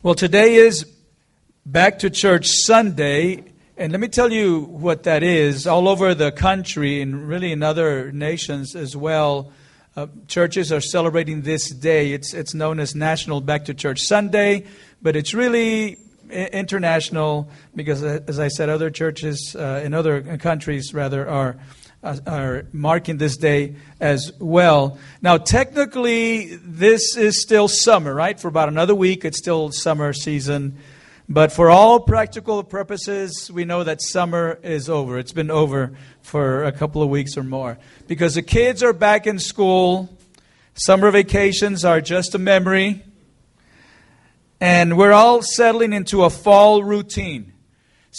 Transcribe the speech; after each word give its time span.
Well, 0.00 0.14
today 0.14 0.54
is 0.54 0.86
Back 1.66 1.98
to 1.98 2.08
Church 2.08 2.46
Sunday, 2.46 3.42
and 3.76 3.90
let 3.90 4.00
me 4.00 4.06
tell 4.06 4.30
you 4.32 4.60
what 4.60 5.02
that 5.02 5.24
is. 5.24 5.66
All 5.66 5.88
over 5.88 6.14
the 6.14 6.30
country 6.30 7.02
and 7.02 7.28
really 7.28 7.50
in 7.50 7.64
other 7.64 8.12
nations 8.12 8.76
as 8.76 8.96
well, 8.96 9.50
uh, 9.96 10.06
churches 10.28 10.70
are 10.70 10.80
celebrating 10.80 11.42
this 11.42 11.70
day. 11.70 12.12
It's, 12.12 12.32
it's 12.32 12.54
known 12.54 12.78
as 12.78 12.94
National 12.94 13.40
Back 13.40 13.64
to 13.64 13.74
Church 13.74 14.02
Sunday, 14.02 14.66
but 15.02 15.16
it's 15.16 15.34
really 15.34 15.96
international 16.30 17.50
because, 17.74 18.04
uh, 18.04 18.20
as 18.28 18.38
I 18.38 18.46
said, 18.46 18.68
other 18.68 18.90
churches 18.90 19.56
uh, 19.58 19.82
in 19.84 19.94
other 19.94 20.36
countries 20.36 20.94
rather 20.94 21.28
are 21.28 21.56
are 22.02 22.66
marking 22.72 23.18
this 23.18 23.36
day 23.36 23.74
as 24.00 24.32
well. 24.38 24.98
Now, 25.20 25.36
technically, 25.36 26.56
this 26.56 27.16
is 27.16 27.42
still 27.42 27.68
summer, 27.68 28.14
right? 28.14 28.38
For 28.38 28.48
about 28.48 28.68
another 28.68 28.94
week, 28.94 29.24
it's 29.24 29.38
still 29.38 29.72
summer 29.72 30.12
season. 30.12 30.78
But 31.28 31.52
for 31.52 31.68
all 31.68 32.00
practical 32.00 32.62
purposes, 32.64 33.50
we 33.52 33.64
know 33.64 33.84
that 33.84 34.00
summer 34.00 34.58
is 34.62 34.88
over. 34.88 35.18
It's 35.18 35.32
been 35.32 35.50
over 35.50 35.92
for 36.22 36.64
a 36.64 36.72
couple 36.72 37.02
of 37.02 37.10
weeks 37.10 37.36
or 37.36 37.42
more. 37.42 37.78
Because 38.06 38.36
the 38.36 38.42
kids 38.42 38.82
are 38.82 38.94
back 38.94 39.26
in 39.26 39.38
school, 39.38 40.08
summer 40.74 41.10
vacations 41.10 41.84
are 41.84 42.00
just 42.00 42.34
a 42.34 42.38
memory, 42.38 43.04
and 44.60 44.96
we're 44.96 45.12
all 45.12 45.42
settling 45.42 45.92
into 45.92 46.24
a 46.24 46.30
fall 46.30 46.82
routine. 46.82 47.52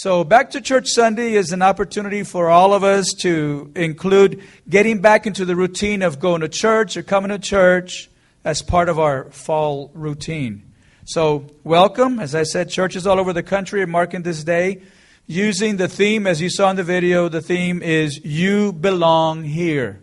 So, 0.02 0.24
Back 0.24 0.52
to 0.52 0.62
Church 0.62 0.88
Sunday 0.88 1.34
is 1.34 1.52
an 1.52 1.60
opportunity 1.60 2.22
for 2.22 2.48
all 2.48 2.72
of 2.72 2.82
us 2.82 3.12
to 3.18 3.70
include 3.76 4.42
getting 4.66 5.02
back 5.02 5.26
into 5.26 5.44
the 5.44 5.54
routine 5.54 6.00
of 6.00 6.18
going 6.18 6.40
to 6.40 6.48
church 6.48 6.96
or 6.96 7.02
coming 7.02 7.28
to 7.28 7.38
church 7.38 8.08
as 8.42 8.62
part 8.62 8.88
of 8.88 8.98
our 8.98 9.30
fall 9.30 9.90
routine. 9.92 10.72
So, 11.04 11.50
welcome. 11.64 12.18
As 12.18 12.34
I 12.34 12.44
said, 12.44 12.70
churches 12.70 13.06
all 13.06 13.20
over 13.20 13.34
the 13.34 13.42
country 13.42 13.82
are 13.82 13.86
marking 13.86 14.22
this 14.22 14.42
day 14.42 14.80
using 15.26 15.76
the 15.76 15.86
theme, 15.86 16.26
as 16.26 16.40
you 16.40 16.48
saw 16.48 16.70
in 16.70 16.76
the 16.76 16.82
video, 16.82 17.28
the 17.28 17.42
theme 17.42 17.82
is 17.82 18.24
You 18.24 18.72
Belong 18.72 19.44
Here. 19.44 20.00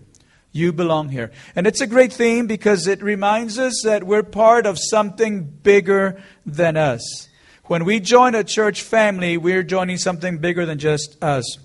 You 0.52 0.73
belong 0.73 1.09
here. 1.09 1.32
And 1.56 1.66
it's 1.66 1.82
a 1.82 1.88
great 1.88 2.14
theme 2.14 2.45
because 2.45 2.86
it 2.86 3.02
reminds 3.02 3.58
us 3.58 3.82
that 3.84 4.04
we're 4.04 4.22
part 4.22 4.67
of 4.67 4.78
something 4.78 5.44
bigger 5.44 6.22
than 6.45 6.78
us. 6.78 7.27
When 7.68 7.84
we 7.84 8.00
join 8.00 8.34
a 8.34 8.46
church 8.46 8.82
family, 8.82 9.36
we're 9.36 9.62
joining 9.62 9.98
something 9.98 10.38
bigger 10.38 10.66
than 10.66 10.80
just 10.80 11.22
us 11.22 11.58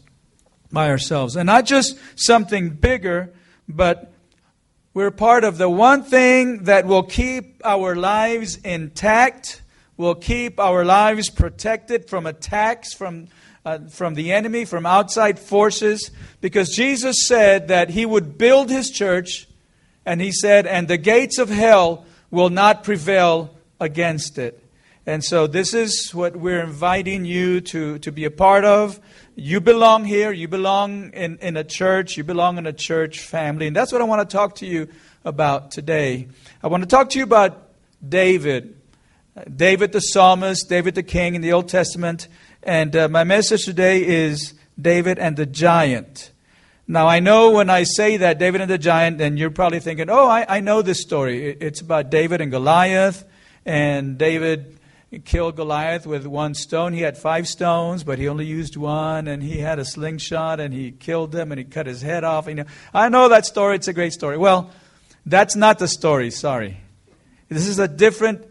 by 0.72 0.88
ourselves. 0.88 1.36
And 1.36 1.46
not 1.46 1.64
just 1.64 1.96
something 2.16 2.70
bigger, 2.70 3.32
but 3.68 4.12
we're 4.94 5.12
part 5.12 5.44
of 5.44 5.58
the 5.58 5.70
one 5.70 6.02
thing 6.02 6.64
that 6.64 6.86
will 6.86 7.04
keep 7.04 7.60
our 7.64 7.94
lives 7.94 8.56
intact, 8.56 9.62
will 9.96 10.16
keep 10.16 10.58
our 10.58 10.84
lives 10.84 11.30
protected 11.30 12.08
from 12.08 12.26
attacks 12.26 12.92
from, 12.92 13.28
uh, 13.64 13.78
from 13.88 14.14
the 14.14 14.32
enemy, 14.32 14.64
from 14.64 14.84
outside 14.84 15.38
forces, 15.38 16.10
because 16.40 16.70
Jesus 16.70 17.28
said 17.28 17.68
that 17.68 17.90
he 17.90 18.04
would 18.04 18.36
build 18.36 18.70
his 18.70 18.90
church, 18.90 19.46
and 20.04 20.20
he 20.20 20.32
said, 20.32 20.66
and 20.66 20.88
the 20.88 20.98
gates 20.98 21.38
of 21.38 21.48
hell 21.48 22.04
will 22.28 22.50
not 22.50 22.82
prevail 22.82 23.54
against 23.78 24.36
it. 24.36 24.61
And 25.04 25.24
so 25.24 25.48
this 25.48 25.74
is 25.74 26.14
what 26.14 26.36
we're 26.36 26.62
inviting 26.62 27.24
you 27.24 27.60
to, 27.62 27.98
to 27.98 28.12
be 28.12 28.24
a 28.24 28.30
part 28.30 28.64
of. 28.64 29.00
You 29.34 29.60
belong 29.60 30.04
here. 30.04 30.30
You 30.30 30.46
belong 30.46 31.10
in, 31.10 31.38
in 31.38 31.56
a 31.56 31.64
church. 31.64 32.16
You 32.16 32.22
belong 32.22 32.56
in 32.56 32.66
a 32.66 32.72
church 32.72 33.18
family. 33.18 33.66
And 33.66 33.74
that's 33.74 33.90
what 33.90 34.00
I 34.00 34.04
want 34.04 34.28
to 34.28 34.36
talk 34.36 34.56
to 34.56 34.66
you 34.66 34.88
about 35.24 35.72
today. 35.72 36.28
I 36.62 36.68
want 36.68 36.84
to 36.84 36.88
talk 36.88 37.10
to 37.10 37.18
you 37.18 37.24
about 37.24 37.70
David. 38.06 38.76
David 39.56 39.90
the 39.90 40.00
psalmist, 40.00 40.68
David 40.68 40.94
the 40.94 41.02
king 41.02 41.34
in 41.34 41.40
the 41.40 41.52
Old 41.52 41.68
Testament. 41.68 42.28
And 42.62 42.94
uh, 42.94 43.08
my 43.08 43.24
message 43.24 43.64
today 43.64 44.06
is 44.06 44.54
David 44.80 45.18
and 45.18 45.36
the 45.36 45.46
giant. 45.46 46.30
Now, 46.86 47.08
I 47.08 47.18
know 47.18 47.50
when 47.50 47.70
I 47.70 47.82
say 47.84 48.18
that, 48.18 48.38
David 48.38 48.60
and 48.60 48.70
the 48.70 48.78
giant, 48.78 49.18
then 49.18 49.36
you're 49.36 49.50
probably 49.50 49.80
thinking, 49.80 50.10
oh, 50.10 50.28
I, 50.28 50.46
I 50.48 50.60
know 50.60 50.82
this 50.82 51.00
story. 51.00 51.48
It's 51.48 51.80
about 51.80 52.10
David 52.10 52.40
and 52.40 52.52
Goliath. 52.52 53.24
And 53.64 54.18
David 54.18 54.78
killed 55.18 55.56
Goliath 55.56 56.06
with 56.06 56.26
one 56.26 56.54
stone. 56.54 56.92
He 56.92 57.02
had 57.02 57.18
five 57.18 57.46
stones, 57.46 58.02
but 58.02 58.18
he 58.18 58.28
only 58.28 58.46
used 58.46 58.76
one, 58.76 59.28
and 59.28 59.42
he 59.42 59.58
had 59.58 59.78
a 59.78 59.84
slingshot, 59.84 60.58
and 60.58 60.72
he 60.72 60.90
killed 60.90 61.34
him, 61.34 61.52
and 61.52 61.58
he 61.58 61.64
cut 61.64 61.86
his 61.86 62.00
head 62.00 62.24
off. 62.24 62.46
You 62.46 62.54
know, 62.54 62.64
I 62.94 63.08
know 63.08 63.28
that 63.28 63.44
story. 63.44 63.76
It's 63.76 63.88
a 63.88 63.92
great 63.92 64.12
story. 64.12 64.38
Well, 64.38 64.70
that's 65.26 65.54
not 65.54 65.78
the 65.78 65.88
story. 65.88 66.30
Sorry, 66.30 66.78
this 67.48 67.66
is 67.66 67.78
a 67.78 67.88
different 67.88 68.46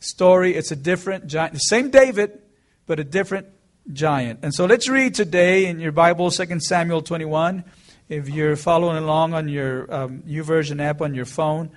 story. 0.00 0.54
It's 0.54 0.70
a 0.70 0.76
different 0.76 1.26
giant. 1.26 1.60
Same 1.60 1.90
David, 1.90 2.40
but 2.86 2.98
a 2.98 3.04
different 3.04 3.48
giant. 3.92 4.40
And 4.42 4.54
so 4.54 4.66
let's 4.66 4.88
read 4.88 5.14
today 5.14 5.66
in 5.66 5.78
your 5.80 5.92
Bible, 5.92 6.30
2 6.30 6.60
Samuel 6.60 7.02
21. 7.02 7.64
If 8.08 8.28
you're 8.28 8.56
following 8.56 8.96
along 8.96 9.34
on 9.34 9.48
your 9.48 9.92
um, 9.92 10.22
YouVersion 10.22 10.80
app 10.80 11.02
on 11.02 11.14
your 11.14 11.24
phone, 11.24 11.70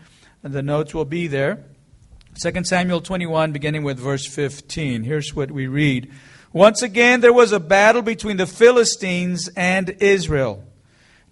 the 0.44 0.61
notes 0.61 0.94
will 0.94 1.06
be 1.06 1.27
there. 1.27 1.66
2 2.41 2.63
Samuel 2.63 3.01
21, 3.01 3.51
beginning 3.51 3.83
with 3.83 4.00
verse 4.00 4.25
15. 4.25 5.03
Here's 5.03 5.35
what 5.35 5.51
we 5.51 5.67
read. 5.67 6.09
Once 6.53 6.81
again, 6.81 7.19
there 7.19 7.33
was 7.33 7.51
a 7.51 7.59
battle 7.59 8.01
between 8.01 8.38
the 8.38 8.45
Philistines 8.45 9.50
and 9.57 9.89
Israel. 10.00 10.63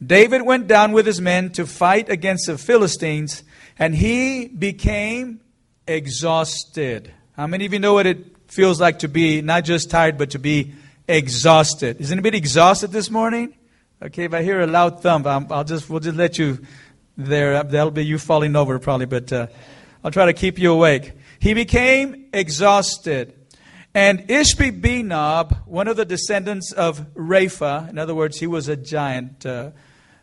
David 0.06 0.42
went 0.42 0.68
down 0.68 0.92
with 0.92 1.06
his 1.06 1.22
men 1.22 1.50
to 1.52 1.66
fight 1.66 2.10
against 2.10 2.48
the 2.48 2.58
Philistines, 2.58 3.44
and 3.80 3.96
he 3.96 4.50
became 4.50 5.40
exhausted. 5.88 7.14
How 7.38 7.48
many 7.48 7.66
of 7.66 7.72
you 7.72 7.80
know 7.80 7.94
what 7.94 8.06
it 8.06 8.26
feels 8.50 8.82
like 8.82 9.00
to 9.00 9.08
be 9.08 9.42
not 9.42 9.64
just 9.64 9.90
tired, 9.90 10.18
but 10.18 10.32
to 10.32 10.40
be 10.40 10.74
exhausted? 11.08 12.02
Is 12.02 12.12
anybody 12.12 12.38
exhausted 12.38 12.92
this 12.92 13.10
morning? 13.10 13.56
Okay, 14.02 14.26
if 14.26 14.34
I 14.34 14.44
hear 14.44 14.60
a 14.60 14.68
loud 14.68 15.02
thump, 15.02 15.26
i 15.26 15.38
will 15.38 15.64
just 15.64 15.90
we'll 15.90 16.02
just 16.02 16.18
let 16.18 16.38
you 16.38 16.60
there. 17.16 17.64
That'll 17.64 17.92
be 17.92 18.04
you 18.06 18.18
falling 18.18 18.58
over 18.58 18.78
probably, 18.78 19.06
but. 19.06 19.32
Uh, 19.32 19.48
I'll 20.08 20.12
try 20.12 20.28
to 20.28 20.32
keep 20.32 20.58
you 20.58 20.72
awake. 20.72 21.12
He 21.38 21.54
became 21.54 22.30
exhausted. 22.32 23.34
And 23.94 24.20
Ishbi 24.30 24.80
Benob, 24.80 25.68
one 25.68 25.90
of 25.90 25.98
the 25.98 26.06
descendants 26.06 26.72
of 26.72 27.14
Rapha, 27.14 27.90
in 27.90 27.98
other 28.00 28.16
words, 28.16 28.40
he 28.40 28.48
was 28.48 28.70
a 28.70 28.78
giant. 28.78 29.46
Uh, 29.46 29.72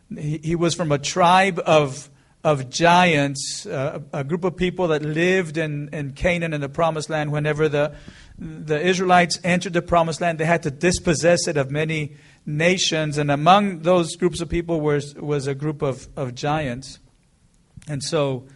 he, 0.09 0.39
he, 0.39 0.55
was 0.55 0.73
from 0.73 0.91
a 0.91 0.97
tribe 0.97 1.61
of, 1.67 2.09
of 2.43 2.71
giants, 2.71 3.67
uh, 3.67 3.99
a 4.11 4.23
group 4.23 4.43
of 4.43 4.57
people 4.57 4.87
that 4.87 5.03
lived 5.03 5.55
in, 5.55 5.89
in 5.93 6.13
Canaan 6.13 6.53
in 6.53 6.61
the 6.61 6.69
promised 6.69 7.11
land. 7.11 7.31
Whenever 7.31 7.69
the, 7.69 7.93
the 8.39 8.81
Israelites 8.81 9.39
entered 9.43 9.73
the 9.73 9.83
promised 9.83 10.19
land, 10.19 10.39
they 10.39 10.45
had 10.45 10.63
to 10.63 10.71
dispossess 10.71 11.47
it 11.47 11.57
of 11.57 11.69
many 11.69 12.15
nations. 12.43 13.19
And 13.19 13.29
among 13.29 13.83
those 13.83 14.15
groups 14.15 14.41
of 14.41 14.49
people 14.49 14.81
was, 14.81 15.13
was 15.13 15.45
a 15.45 15.53
group 15.53 15.83
of, 15.83 16.07
of 16.17 16.33
giants. 16.33 16.97
And 17.87 18.01
so 18.01 18.47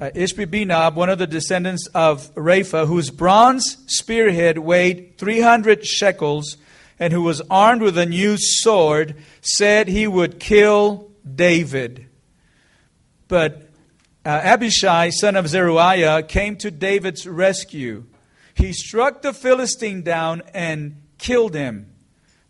uh, 0.00 0.10
Ishbi-Benob, 0.10 0.94
one 0.94 1.08
of 1.08 1.18
the 1.18 1.26
descendants 1.26 1.86
of 1.94 2.34
Rapha, 2.34 2.86
whose 2.86 3.10
bronze 3.10 3.76
spearhead 3.86 4.58
weighed 4.58 5.16
300 5.18 5.86
shekels 5.86 6.56
and 6.98 7.12
who 7.12 7.22
was 7.22 7.40
armed 7.50 7.82
with 7.82 7.96
a 7.98 8.06
new 8.06 8.36
sword, 8.36 9.16
said 9.40 9.88
he 9.88 10.06
would 10.06 10.40
kill 10.40 11.10
David. 11.34 12.06
But 13.28 13.68
uh, 14.24 14.40
Abishai, 14.42 15.10
son 15.10 15.36
of 15.36 15.48
Zeruiah, 15.48 16.22
came 16.24 16.56
to 16.56 16.70
David's 16.70 17.26
rescue. 17.26 18.04
He 18.54 18.72
struck 18.72 19.22
the 19.22 19.32
Philistine 19.32 20.02
down 20.02 20.42
and 20.52 21.02
killed 21.18 21.54
him. 21.54 21.90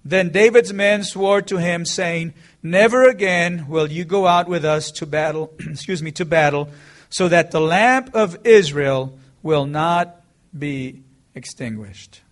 Then 0.04 0.30
David's 0.30 0.72
men 0.72 1.02
swore 1.02 1.40
to 1.42 1.56
him, 1.56 1.86
saying, 1.86 2.34
Never 2.62 3.08
again 3.08 3.66
will 3.68 3.90
you 3.90 4.04
go 4.04 4.26
out 4.26 4.48
with 4.48 4.64
us 4.64 4.90
to 4.92 5.06
battle, 5.06 5.52
excuse 5.60 6.02
me, 6.02 6.10
to 6.12 6.24
battle 6.24 6.68
so 7.14 7.28
that 7.28 7.52
the 7.52 7.60
lamp 7.60 8.12
of 8.12 8.44
Israel 8.44 9.16
will 9.40 9.66
not 9.66 10.20
be 10.58 11.00
extinguished. 11.32 12.22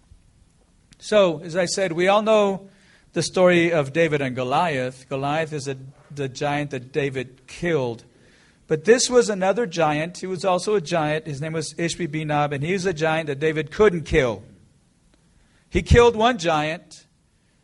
So, 0.99 1.39
as 1.39 1.55
I 1.55 1.67
said, 1.67 1.93
we 1.93 2.09
all 2.09 2.23
know 2.23 2.69
the 3.13 3.23
story 3.23 3.73
of 3.73 3.93
David 3.93 4.21
and 4.21 4.35
Goliath. 4.35 5.09
Goliath 5.09 5.53
is 5.53 5.69
a, 5.69 5.77
the 6.13 6.29
giant 6.29 6.73
that 6.73 6.91
David 6.91 7.47
killed. 7.47 8.03
But 8.67 8.85
this 8.85 9.09
was 9.09 9.29
another 9.29 9.67
giant. 9.67 10.19
He 10.19 10.27
was 10.27 10.45
also 10.45 10.75
a 10.75 10.81
giant. 10.81 11.29
His 11.29 11.41
name 11.41 11.53
was 11.53 11.73
Ishbi 11.75 12.09
Benob, 12.09 12.51
and 12.51 12.65
he 12.65 12.73
was 12.73 12.85
a 12.85 12.93
giant 12.93 13.29
that 13.29 13.39
David 13.39 13.71
couldn't 13.71 14.03
kill. 14.03 14.43
He 15.71 15.83
killed 15.83 16.17
one 16.17 16.39
giant, 16.39 17.07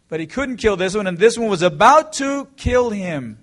but 0.08 0.20
he 0.20 0.28
couldn't 0.28 0.58
kill 0.58 0.76
this 0.76 0.94
one, 0.94 1.08
and 1.08 1.18
this 1.18 1.36
one 1.36 1.50
was 1.50 1.62
about 1.62 2.12
to 2.12 2.46
kill 2.54 2.90
him 2.90 3.40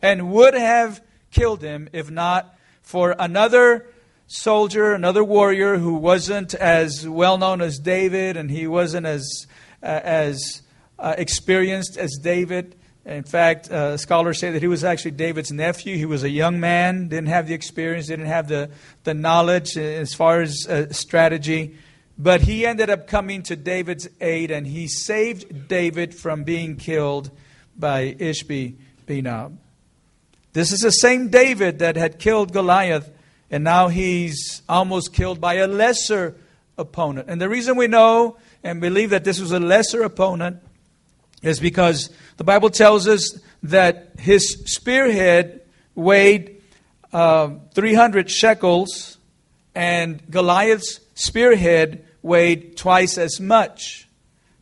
and 0.00 0.32
would 0.32 0.54
have 0.54 1.02
killed 1.30 1.60
him 1.60 1.90
if 1.92 2.10
not 2.10 2.54
for 2.88 3.14
another 3.18 3.86
soldier, 4.28 4.94
another 4.94 5.22
warrior 5.22 5.76
who 5.76 5.92
wasn't 5.92 6.54
as 6.54 7.06
well 7.06 7.36
known 7.36 7.60
as 7.60 7.78
David 7.78 8.38
and 8.38 8.50
he 8.50 8.66
wasn't 8.66 9.04
as, 9.04 9.46
uh, 9.82 10.00
as 10.02 10.62
uh, 10.98 11.14
experienced 11.18 11.98
as 11.98 12.18
David. 12.22 12.76
In 13.04 13.24
fact, 13.24 13.70
uh, 13.70 13.98
scholars 13.98 14.38
say 14.38 14.52
that 14.52 14.62
he 14.62 14.68
was 14.68 14.84
actually 14.84 15.10
David's 15.10 15.52
nephew. 15.52 15.98
He 15.98 16.06
was 16.06 16.24
a 16.24 16.30
young 16.30 16.60
man, 16.60 17.08
didn't 17.08 17.28
have 17.28 17.46
the 17.46 17.52
experience, 17.52 18.06
didn't 18.06 18.24
have 18.24 18.48
the, 18.48 18.70
the 19.04 19.12
knowledge 19.12 19.76
as 19.76 20.14
far 20.14 20.40
as 20.40 20.66
uh, 20.66 20.90
strategy. 20.90 21.76
But 22.16 22.40
he 22.40 22.64
ended 22.64 22.88
up 22.88 23.06
coming 23.06 23.42
to 23.42 23.54
David's 23.54 24.08
aid 24.18 24.50
and 24.50 24.66
he 24.66 24.88
saved 24.88 25.68
David 25.68 26.14
from 26.14 26.42
being 26.42 26.76
killed 26.76 27.30
by 27.76 28.14
Ishbi 28.14 28.76
Benob. 29.06 29.58
This 30.58 30.72
is 30.72 30.80
the 30.80 30.90
same 30.90 31.28
David 31.28 31.78
that 31.78 31.94
had 31.94 32.18
killed 32.18 32.52
Goliath, 32.52 33.08
and 33.48 33.62
now 33.62 33.86
he's 33.86 34.60
almost 34.68 35.12
killed 35.12 35.40
by 35.40 35.54
a 35.54 35.68
lesser 35.68 36.34
opponent. 36.76 37.28
And 37.30 37.40
the 37.40 37.48
reason 37.48 37.76
we 37.76 37.86
know 37.86 38.38
and 38.64 38.80
believe 38.80 39.10
that 39.10 39.22
this 39.22 39.38
was 39.38 39.52
a 39.52 39.60
lesser 39.60 40.02
opponent 40.02 40.56
is 41.42 41.60
because 41.60 42.10
the 42.38 42.42
Bible 42.42 42.70
tells 42.70 43.06
us 43.06 43.38
that 43.62 44.14
his 44.18 44.64
spearhead 44.66 45.60
weighed 45.94 46.60
uh, 47.12 47.50
300 47.74 48.28
shekels, 48.28 49.16
and 49.76 50.20
Goliath's 50.28 50.98
spearhead 51.14 52.04
weighed 52.20 52.76
twice 52.76 53.16
as 53.16 53.38
much. 53.38 54.08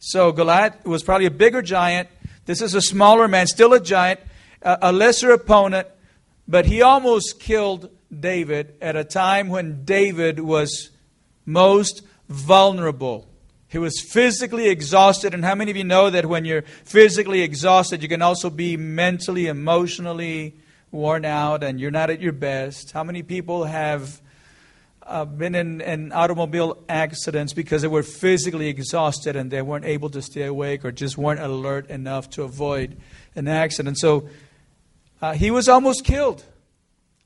So 0.01 0.31
Goliath 0.31 0.85
was 0.85 1.03
probably 1.03 1.25
a 1.25 1.31
bigger 1.31 1.63
giant. 1.63 2.11
This 2.45 2.61
is 2.61 2.75
a 2.75 2.83
smaller 2.83 3.29
man, 3.29 3.47
still 3.47 3.73
a 3.73 3.81
giant, 3.81 4.21
a 4.67 4.93
lesser 4.93 5.31
opponent, 5.31 5.87
but 6.49 6.67
he 6.67 6.83
almost 6.83 7.39
killed 7.39 7.89
David 8.19 8.75
at 8.81 8.97
a 8.97 9.05
time 9.05 9.49
when 9.49 9.85
David 9.85 10.41
was 10.41 10.91
most 11.45 12.03
vulnerable. 12.29 13.29
He 13.69 13.79
was 13.79 14.01
physically 14.01 14.69
exhausted. 14.69 15.35
And 15.35 15.45
how 15.45 15.55
many 15.55 15.71
of 15.71 15.77
you 15.77 15.85
know 15.85 16.11
that 16.11 16.27
when 16.27 16.45
you're 16.45 16.63
physically 16.85 17.43
exhausted, 17.43 18.03
you 18.03 18.09
can 18.09 18.23
also 18.23 18.51
be 18.51 18.77
mentally, 18.77 19.47
emotionally 19.47 20.57
worn 20.91 21.25
out 21.25 21.63
and 21.63 21.81
you're 21.81 21.91
not 21.91 22.11
at 22.11 22.21
your 22.21 22.33
best? 22.33 22.93
How 22.93 23.05
many 23.05 23.23
people 23.23 23.65
have 23.65 24.21
uh, 25.03 25.25
been 25.25 25.55
in, 25.55 25.81
in 25.81 26.13
automobile 26.13 26.79
accidents 26.89 27.53
because 27.53 27.83
they 27.83 27.89
were 27.89 28.03
physically 28.03 28.69
exhausted 28.69 29.37
and 29.37 29.51
they 29.51 29.63
weren't 29.63 29.85
able 29.85 30.11
to 30.11 30.23
stay 30.23 30.45
awake 30.45 30.85
or 30.85 30.91
just 30.91 31.17
weren't 31.17 31.41
alert 31.41 31.89
enough 31.91 32.31
to 32.31 32.43
avoid 32.43 32.97
an 33.37 33.47
accident. 33.47 33.99
So 33.99 34.29
uh, 35.21 35.35
he 35.35 35.51
was 35.51 35.69
almost 35.69 36.05
killed. 36.05 36.45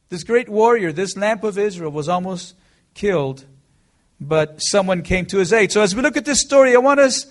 This 0.09 0.25
great 0.25 0.49
warrior, 0.49 0.93
this 0.93 1.17
lamp 1.17 1.45
of 1.45 1.59
Israel, 1.59 1.91
was 1.91 2.09
almost 2.09 2.55
killed, 2.95 3.45
but 4.21 4.59
someone 4.59 5.03
came 5.03 5.27
to 5.27 5.39
his 5.39 5.53
aid. 5.53 5.73
So 5.73 5.83
as 5.83 5.95
we 5.95 6.03
look 6.03 6.17
at 6.17 6.25
this 6.25 6.41
story, 6.41 6.75
I 6.75 6.79
want 6.79 7.01
us, 7.01 7.27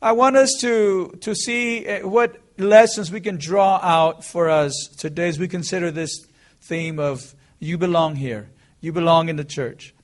I 0.00 0.12
want 0.12 0.36
us 0.36 0.54
to, 0.60 1.16
to 1.20 1.34
see 1.34 1.86
uh, 1.86 2.06
what 2.06 2.36
lessons 2.58 3.10
we 3.10 3.20
can 3.20 3.36
draw 3.36 3.80
out 3.82 4.24
for 4.24 4.48
us 4.48 4.72
today 4.96 5.28
as 5.28 5.38
we 5.38 5.48
consider 5.48 5.90
this 5.90 6.26
theme 6.60 6.98
of 6.98 7.34
you 7.58 7.78
belong 7.78 8.16
here. 8.16 8.50
You 8.80 8.92
belong 8.92 9.28
in 9.28 9.36
the 9.36 9.44
church. 9.44 9.94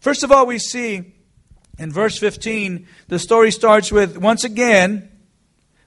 First 0.00 0.22
of 0.22 0.32
all, 0.32 0.46
we 0.46 0.58
see 0.58 1.14
in 1.78 1.92
verse 1.92 2.18
15, 2.18 2.86
the 3.08 3.18
story 3.18 3.50
starts 3.50 3.92
with 3.92 4.16
once 4.16 4.44
again, 4.44 5.10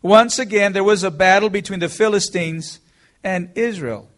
once 0.01 0.39
again, 0.39 0.73
there 0.73 0.83
was 0.83 1.03
a 1.03 1.11
battle 1.11 1.49
between 1.49 1.79
the 1.79 1.89
Philistines 1.89 2.79
and 3.23 3.51
Israel. 3.55 4.09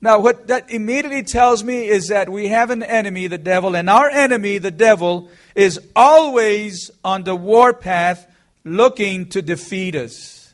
Now, 0.00 0.18
what 0.18 0.48
that 0.48 0.70
immediately 0.70 1.22
tells 1.22 1.64
me 1.64 1.88
is 1.88 2.08
that 2.08 2.28
we 2.28 2.48
have 2.48 2.70
an 2.70 2.82
enemy, 2.82 3.26
the 3.26 3.38
devil, 3.38 3.74
and 3.74 3.88
our 3.88 4.10
enemy, 4.10 4.58
the 4.58 4.70
devil, 4.70 5.30
is 5.54 5.80
always 5.96 6.90
on 7.02 7.24
the 7.24 7.34
warpath 7.34 8.26
looking 8.64 9.28
to 9.30 9.40
defeat 9.40 9.94
us. 9.94 10.52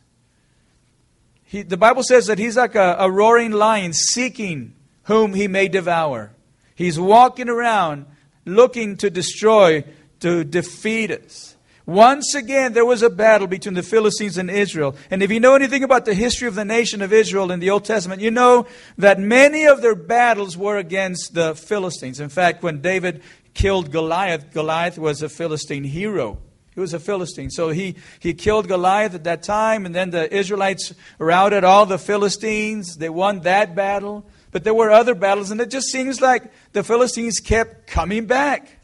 He, 1.45 1.63
the 1.63 1.77
Bible 1.77 2.05
says 2.05 2.27
that 2.27 2.39
he's 2.39 2.57
like 2.57 2.77
a, 2.77 2.97
a 3.01 3.11
roaring 3.11 3.51
lion 3.51 3.93
seeking 3.93 4.75
whom 5.05 5.35
he 5.35 5.49
may 5.49 5.67
devour. 5.67 6.31
He's 6.77 6.99
walking 6.99 7.49
around 7.49 8.07
looking 8.45 8.97
to 8.99 9.11
destroy, 9.11 9.85
to 10.21 10.45
defeat 10.45 11.11
us. 11.11 11.57
Once 11.91 12.37
again, 12.37 12.73
there 12.73 12.85
was 12.85 13.03
a 13.03 13.11
battle 13.11 13.49
between 13.49 13.75
the 13.75 13.83
Philistines 13.83 14.39
and 14.39 14.49
Israel. 14.49 14.95
And 15.11 15.25
if 15.25 15.33
you 15.33 15.41
know 15.41 15.57
anything 15.57 15.83
about 15.83 16.05
the 16.05 16.15
history 16.15 16.47
of 16.47 16.55
the 16.55 16.65
nation 16.65 17.03
of 17.03 17.13
Israel 17.13 17.51
in 17.51 17.59
the 17.59 17.71
Old 17.71 17.85
Testament, 17.85 18.23
you 18.23 18.31
know 18.31 18.69
that 18.97 19.19
many 19.19 19.67
of 19.67 19.83
their 19.83 19.97
battles 19.97 20.57
were 20.57 20.77
against 20.77 21.35
the 21.35 21.57
Philistines. 21.57 22.21
In 22.21 22.29
fact, 22.29 22.63
when 22.63 22.81
David 22.81 23.25
killed 23.55 23.91
Goliath, 23.91 24.53
Goliath 24.53 24.99
was 24.99 25.21
a 25.21 25.29
Philistine 25.29 25.83
hero. 25.83 26.39
He 26.77 26.81
was 26.81 26.95
a 26.95 27.01
Philistine. 27.01 27.51
So 27.51 27.71
he, 27.71 27.97
he 28.21 28.35
killed 28.35 28.69
Goliath 28.69 29.17
at 29.17 29.25
that 29.25 29.43
time, 29.43 29.85
and 29.85 29.93
then 29.93 30.11
the 30.11 30.33
Israelites 30.33 30.95
routed 31.19 31.65
all 31.65 31.87
the 31.87 31.99
Philistines. 31.99 32.99
They 32.99 33.09
won 33.11 33.41
that 33.41 33.75
battle. 33.75 34.25
But 34.53 34.63
there 34.63 34.75
were 34.75 34.93
other 34.93 35.17
battles, 35.17 35.51
and 35.51 35.61
it 35.61 35.71
just 35.71 35.89
seems 35.89 36.21
like 36.21 36.53
the 36.73 36.85
Philistines 36.85 37.41
kept 37.41 37.89
coming 37.89 38.27
back. 38.27 38.77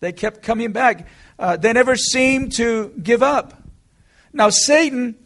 They 0.00 0.12
kept 0.12 0.42
coming 0.42 0.72
back. 0.72 1.06
Uh, 1.40 1.56
they 1.56 1.72
never 1.72 1.96
seem 1.96 2.50
to 2.50 2.92
give 3.02 3.22
up. 3.22 3.62
Now, 4.30 4.50
Satan, 4.50 5.16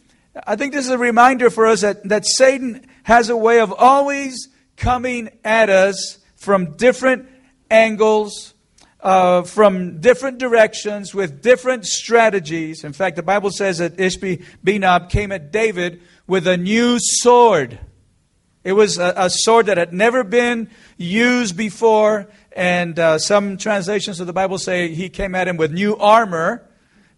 I 0.47 0.55
think 0.55 0.71
this 0.71 0.85
is 0.85 0.91
a 0.91 0.97
reminder 0.97 1.49
for 1.49 1.67
us 1.67 1.81
that, 1.81 2.07
that 2.07 2.25
Satan 2.25 2.87
has 3.03 3.29
a 3.29 3.35
way 3.35 3.59
of 3.59 3.73
always 3.73 4.47
coming 4.77 5.29
at 5.43 5.69
us 5.69 6.19
from 6.37 6.77
different 6.77 7.27
angles, 7.69 8.53
uh, 9.01 9.41
from 9.43 9.99
different 9.99 10.37
directions, 10.37 11.13
with 11.13 11.41
different 11.41 11.85
strategies. 11.85 12.85
In 12.85 12.93
fact, 12.93 13.17
the 13.17 13.23
Bible 13.23 13.51
says 13.51 13.79
that 13.79 13.97
Ishbi 13.97 14.45
Benob 14.63 15.09
came 15.09 15.33
at 15.33 15.51
David 15.51 16.01
with 16.27 16.47
a 16.47 16.55
new 16.55 16.95
sword. 16.97 17.77
It 18.63 18.71
was 18.71 18.97
a, 18.97 19.13
a 19.17 19.29
sword 19.29 19.65
that 19.65 19.77
had 19.77 19.91
never 19.91 20.23
been 20.23 20.69
used 20.97 21.57
before, 21.57 22.27
and 22.55 22.97
uh, 22.97 23.19
some 23.19 23.57
translations 23.57 24.19
of 24.19 24.27
the 24.27 24.33
Bible 24.33 24.57
say 24.57 24.93
he 24.93 25.09
came 25.09 25.35
at 25.35 25.47
him 25.47 25.57
with 25.57 25.71
new 25.71 25.97
armor, 25.97 26.67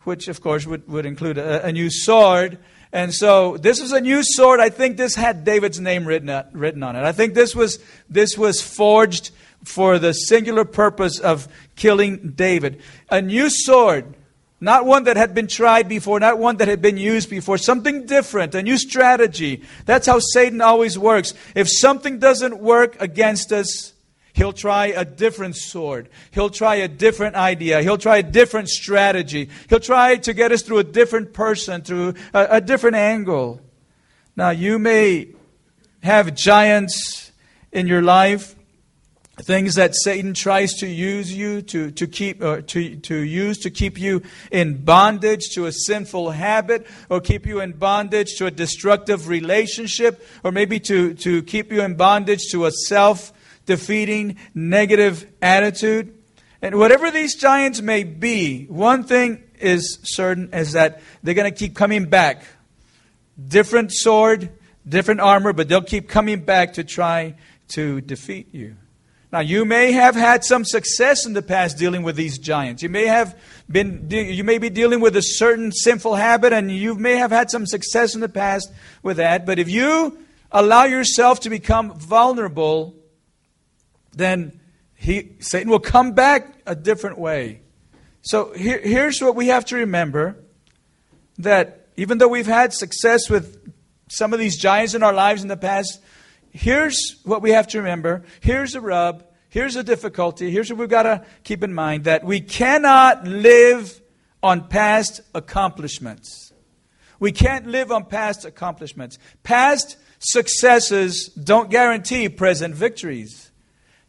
which 0.03 0.27
of 0.27 0.41
course 0.41 0.65
would, 0.65 0.87
would 0.87 1.05
include 1.05 1.37
a, 1.37 1.65
a 1.65 1.71
new 1.71 1.89
sword. 1.89 2.57
And 2.91 3.13
so 3.13 3.57
this 3.57 3.79
was 3.79 3.91
a 3.91 4.01
new 4.01 4.23
sword. 4.23 4.59
I 4.59 4.69
think 4.69 4.97
this 4.97 5.13
had 5.13 5.45
David's 5.45 5.79
name 5.79 6.05
written, 6.05 6.43
written 6.53 6.81
on 6.81 6.95
it. 6.95 7.03
I 7.03 7.11
think 7.11 7.35
this 7.35 7.55
was, 7.55 7.79
this 8.09 8.37
was 8.37 8.61
forged 8.61 9.31
for 9.63 9.99
the 9.99 10.13
singular 10.13 10.65
purpose 10.65 11.19
of 11.19 11.47
killing 11.75 12.31
David. 12.35 12.81
A 13.09 13.21
new 13.21 13.49
sword 13.49 14.15
not 14.59 14.85
one 14.85 15.03
that 15.03 15.17
had 15.17 15.35
been 15.35 15.47
tried 15.47 15.87
before, 15.87 16.19
not 16.19 16.39
one 16.39 16.57
that 16.57 16.67
had 16.67 16.81
been 16.81 16.97
used 16.97 17.29
before, 17.29 17.59
something 17.59 18.07
different, 18.07 18.55
a 18.55 18.63
new 18.63 18.77
strategy. 18.77 19.61
That's 19.85 20.07
how 20.07 20.19
Satan 20.19 20.61
always 20.61 20.97
works. 20.97 21.33
If 21.53 21.69
something 21.69 22.17
doesn't 22.17 22.59
work 22.59 22.99
against 22.99 23.51
us, 23.51 23.93
he'll 24.37 24.53
try 24.53 24.87
a 24.87 25.03
different 25.03 25.55
sword. 25.55 26.09
He'll 26.29 26.51
try 26.51 26.75
a 26.75 26.87
different 26.87 27.35
idea. 27.35 27.81
He'll 27.81 27.97
try 27.97 28.17
a 28.17 28.23
different 28.23 28.69
strategy. 28.69 29.49
He'll 29.67 29.79
try 29.79 30.17
to 30.17 30.33
get 30.33 30.51
us 30.51 30.61
through 30.61 30.77
a 30.77 30.83
different 30.83 31.33
person, 31.33 31.81
through 31.81 32.13
a, 32.33 32.47
a 32.51 32.61
different 32.61 32.97
angle. 32.97 33.59
Now, 34.35 34.51
you 34.51 34.77
may 34.77 35.29
have 36.03 36.35
giants 36.35 37.31
in 37.71 37.87
your 37.87 38.03
life 38.03 38.53
things 39.41 39.75
that 39.75 39.93
Satan 39.95 40.33
tries 40.33 40.73
to 40.75 40.87
use 40.87 41.31
you 41.31 41.61
to, 41.61 41.91
to 41.91 42.07
keep 42.07 42.41
or 42.41 42.61
to, 42.61 42.95
to 42.95 43.15
use 43.15 43.59
to 43.59 43.69
keep 43.69 43.99
you 43.99 44.23
in 44.51 44.83
bondage 44.83 45.49
to 45.53 45.67
a 45.67 45.71
sinful 45.71 46.31
habit 46.31 46.87
or 47.07 47.21
keep 47.21 47.45
you 47.45 47.59
in 47.59 47.73
bondage 47.73 48.35
to 48.37 48.47
a 48.47 48.51
destructive 48.51 49.27
relationship 49.27 50.25
or 50.43 50.51
maybe 50.51 50.79
to, 50.79 51.13
to 51.13 51.43
keep 51.43 51.71
you 51.71 51.83
in 51.83 51.93
bondage 51.93 52.49
to 52.49 52.65
a 52.65 52.71
self-defeating 53.67 54.37
negative 54.55 55.27
attitude 55.41 56.13
and 56.61 56.75
whatever 56.75 57.11
these 57.11 57.35
giants 57.35 57.81
may 57.81 58.03
be 58.03 58.65
one 58.65 59.03
thing 59.03 59.43
is 59.59 59.99
certain 60.03 60.53
is 60.53 60.71
that 60.71 61.01
they're 61.21 61.33
going 61.33 61.51
to 61.51 61.57
keep 61.57 61.75
coming 61.75 62.05
back 62.05 62.45
different 63.47 63.91
sword 63.91 64.49
different 64.87 65.19
armor 65.19 65.51
but 65.51 65.67
they'll 65.67 65.81
keep 65.81 66.07
coming 66.07 66.39
back 66.39 66.73
to 66.73 66.83
try 66.83 67.35
to 67.67 67.99
defeat 68.01 68.47
you 68.53 68.75
now, 69.29 69.41
you 69.41 69.65
may 69.65 69.91
have 69.91 70.15
had 70.15 70.45
some 70.45 70.63
success 70.63 71.25
in 71.25 71.33
the 71.33 71.41
past 71.41 71.77
dealing 71.77 72.01
with 72.01 72.15
these 72.15 72.37
giants. 72.37 72.81
You 72.81 72.87
may 72.87 73.07
have 73.07 73.37
been, 73.69 74.07
you 74.09 74.45
may 74.45 74.57
be 74.57 74.69
dealing 74.69 75.01
with 75.01 75.17
a 75.17 75.21
certain 75.21 75.73
sinful 75.73 76.15
habit, 76.15 76.53
and 76.53 76.71
you 76.71 76.95
may 76.95 77.17
have 77.17 77.29
had 77.29 77.51
some 77.51 77.65
success 77.65 78.15
in 78.15 78.21
the 78.21 78.29
past 78.29 78.71
with 79.03 79.17
that. 79.17 79.45
But 79.45 79.59
if 79.59 79.67
you 79.67 80.17
allow 80.49 80.85
yourself 80.85 81.41
to 81.41 81.49
become 81.49 81.99
vulnerable, 81.99 82.95
then 84.17 84.59
he, 84.95 85.35
Satan 85.39 85.69
will 85.69 85.79
come 85.79 86.13
back 86.13 86.61
a 86.65 86.75
different 86.75 87.17
way. 87.17 87.61
So 88.21 88.53
here, 88.53 88.79
here's 88.79 89.21
what 89.21 89.35
we 89.35 89.47
have 89.47 89.65
to 89.65 89.77
remember 89.77 90.37
that 91.37 91.87
even 91.95 92.17
though 92.17 92.27
we've 92.27 92.47
had 92.47 92.73
success 92.73 93.29
with 93.29 93.71
some 94.09 94.33
of 94.33 94.39
these 94.39 94.57
giants 94.57 94.93
in 94.93 95.03
our 95.03 95.13
lives 95.13 95.41
in 95.41 95.47
the 95.47 95.57
past, 95.57 96.01
here's 96.51 97.21
what 97.23 97.41
we 97.41 97.51
have 97.51 97.67
to 97.67 97.77
remember. 97.77 98.23
Here's 98.41 98.75
a 98.75 98.81
rub. 98.81 99.23
Here's 99.49 99.75
a 99.75 99.83
difficulty. 99.83 100.51
Here's 100.51 100.69
what 100.69 100.79
we've 100.79 100.89
got 100.89 101.03
to 101.03 101.25
keep 101.43 101.63
in 101.63 101.73
mind 101.73 102.03
that 102.03 102.23
we 102.23 102.41
cannot 102.41 103.25
live 103.25 104.01
on 104.43 104.67
past 104.67 105.21
accomplishments. 105.33 106.51
We 107.19 107.31
can't 107.31 107.67
live 107.67 107.91
on 107.91 108.05
past 108.05 108.45
accomplishments. 108.45 109.17
Past 109.43 109.97
successes 110.19 111.27
don't 111.29 111.69
guarantee 111.69 112.29
present 112.29 112.75
victories. 112.75 113.46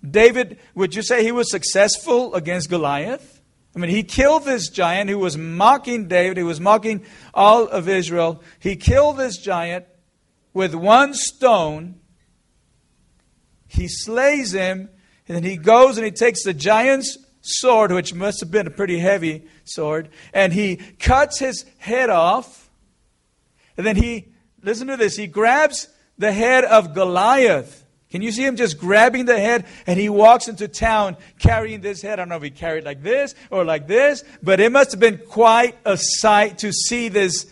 David, 0.08 0.58
would 0.74 0.94
you 0.94 1.02
say 1.02 1.22
he 1.22 1.32
was 1.32 1.50
successful 1.50 2.34
against 2.34 2.70
Goliath? 2.70 3.42
I 3.74 3.80
mean, 3.80 3.90
he 3.90 4.02
killed 4.02 4.44
this 4.44 4.70
giant 4.70 5.10
who 5.10 5.18
was 5.18 5.36
mocking 5.36 6.08
David, 6.08 6.36
who 6.36 6.46
was 6.46 6.60
mocking 6.60 7.04
all 7.34 7.68
of 7.68 7.88
Israel. 7.88 8.42
He 8.58 8.76
killed 8.76 9.16
this 9.16 9.36
giant 9.38 9.86
with 10.52 10.74
one 10.74 11.14
stone. 11.14 12.00
He 13.66 13.86
slays 13.88 14.52
him, 14.52 14.88
and 15.26 15.36
then 15.36 15.44
he 15.44 15.56
goes 15.56 15.98
and 15.98 16.04
he 16.04 16.10
takes 16.10 16.42
the 16.42 16.54
giant's 16.54 17.18
sword, 17.40 17.92
which 17.92 18.14
must 18.14 18.40
have 18.40 18.50
been 18.50 18.66
a 18.66 18.70
pretty 18.70 18.98
heavy 18.98 19.44
sword, 19.64 20.08
and 20.32 20.52
he 20.52 20.76
cuts 20.76 21.38
his 21.38 21.64
head 21.78 22.10
off. 22.10 22.70
And 23.76 23.86
then 23.86 23.96
he, 23.96 24.28
listen 24.62 24.88
to 24.88 24.96
this, 24.96 25.16
he 25.16 25.26
grabs 25.26 25.88
the 26.16 26.32
head 26.32 26.64
of 26.64 26.94
Goliath 26.94 27.84
can 28.10 28.22
you 28.22 28.32
see 28.32 28.44
him 28.44 28.56
just 28.56 28.78
grabbing 28.78 29.26
the 29.26 29.38
head 29.38 29.66
and 29.86 29.98
he 29.98 30.08
walks 30.08 30.48
into 30.48 30.66
town 30.66 31.16
carrying 31.38 31.82
this 31.82 32.00
head? 32.00 32.14
I 32.14 32.22
don't 32.22 32.30
know 32.30 32.36
if 32.36 32.42
he 32.42 32.50
carried 32.50 32.84
like 32.84 33.02
this 33.02 33.34
or 33.50 33.64
like 33.64 33.86
this, 33.86 34.24
but 34.42 34.60
it 34.60 34.72
must 34.72 34.92
have 34.92 35.00
been 35.00 35.18
quite 35.18 35.76
a 35.84 35.98
sight 35.98 36.58
to 36.58 36.72
see 36.72 37.08
this, 37.08 37.46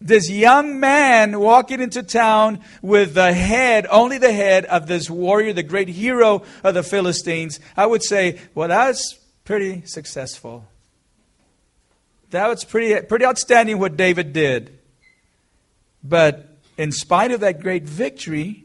this 0.00 0.30
young 0.30 0.78
man 0.78 1.40
walking 1.40 1.80
into 1.80 2.04
town 2.04 2.60
with 2.80 3.14
the 3.14 3.32
head, 3.32 3.88
only 3.90 4.18
the 4.18 4.32
head 4.32 4.66
of 4.66 4.86
this 4.86 5.10
warrior, 5.10 5.52
the 5.52 5.64
great 5.64 5.88
hero 5.88 6.44
of 6.62 6.74
the 6.74 6.84
Philistines. 6.84 7.58
I 7.76 7.86
would 7.86 8.04
say, 8.04 8.38
well, 8.54 8.68
that's 8.68 9.18
pretty 9.44 9.82
successful. 9.84 10.64
That 12.30 12.46
was 12.46 12.62
pretty, 12.64 13.04
pretty 13.06 13.24
outstanding 13.24 13.80
what 13.80 13.96
David 13.96 14.32
did. 14.32 14.78
But 16.04 16.56
in 16.78 16.92
spite 16.92 17.32
of 17.32 17.40
that 17.40 17.60
great 17.60 17.82
victory, 17.82 18.61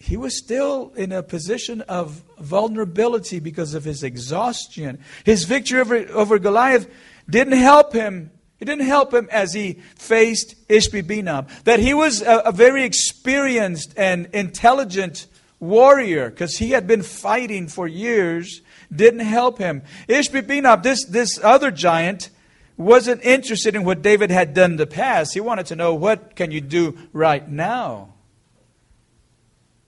he 0.00 0.16
was 0.16 0.36
still 0.36 0.92
in 0.96 1.12
a 1.12 1.22
position 1.22 1.82
of 1.82 2.24
vulnerability 2.38 3.38
because 3.38 3.74
of 3.74 3.84
his 3.84 4.02
exhaustion. 4.02 4.98
His 5.24 5.44
victory 5.44 5.80
over, 5.80 5.96
over 6.12 6.38
Goliath 6.38 6.88
didn't 7.28 7.58
help 7.58 7.92
him. 7.92 8.30
It 8.58 8.64
didn't 8.64 8.86
help 8.86 9.12
him 9.12 9.28
as 9.30 9.52
he 9.52 9.74
faced 9.96 10.54
Ishbi-Benob. 10.68 11.64
That 11.64 11.80
he 11.80 11.92
was 11.92 12.22
a, 12.22 12.38
a 12.46 12.52
very 12.52 12.84
experienced 12.84 13.92
and 13.96 14.26
intelligent 14.32 15.26
warrior 15.60 16.30
because 16.30 16.56
he 16.56 16.70
had 16.70 16.86
been 16.86 17.02
fighting 17.02 17.68
for 17.68 17.86
years 17.86 18.62
didn't 18.90 19.20
help 19.20 19.58
him. 19.58 19.82
Ishbi-Benob, 20.08 20.82
this, 20.82 21.04
this 21.04 21.38
other 21.42 21.70
giant, 21.70 22.30
wasn't 22.78 23.22
interested 23.22 23.76
in 23.76 23.84
what 23.84 24.00
David 24.00 24.30
had 24.30 24.54
done 24.54 24.72
in 24.72 24.76
the 24.78 24.86
past. 24.86 25.34
He 25.34 25.40
wanted 25.40 25.66
to 25.66 25.76
know 25.76 25.94
what 25.94 26.34
can 26.36 26.50
you 26.50 26.62
do 26.62 26.96
right 27.12 27.46
now. 27.46 28.14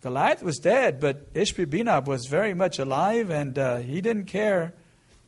Goliath 0.02 0.42
was 0.42 0.58
dead, 0.58 0.98
but 0.98 1.32
Ishbi-Benob 1.32 2.06
was 2.06 2.26
very 2.26 2.54
much 2.54 2.80
alive, 2.80 3.30
and 3.30 3.56
uh, 3.56 3.76
he 3.76 4.00
didn't 4.00 4.24
care 4.24 4.74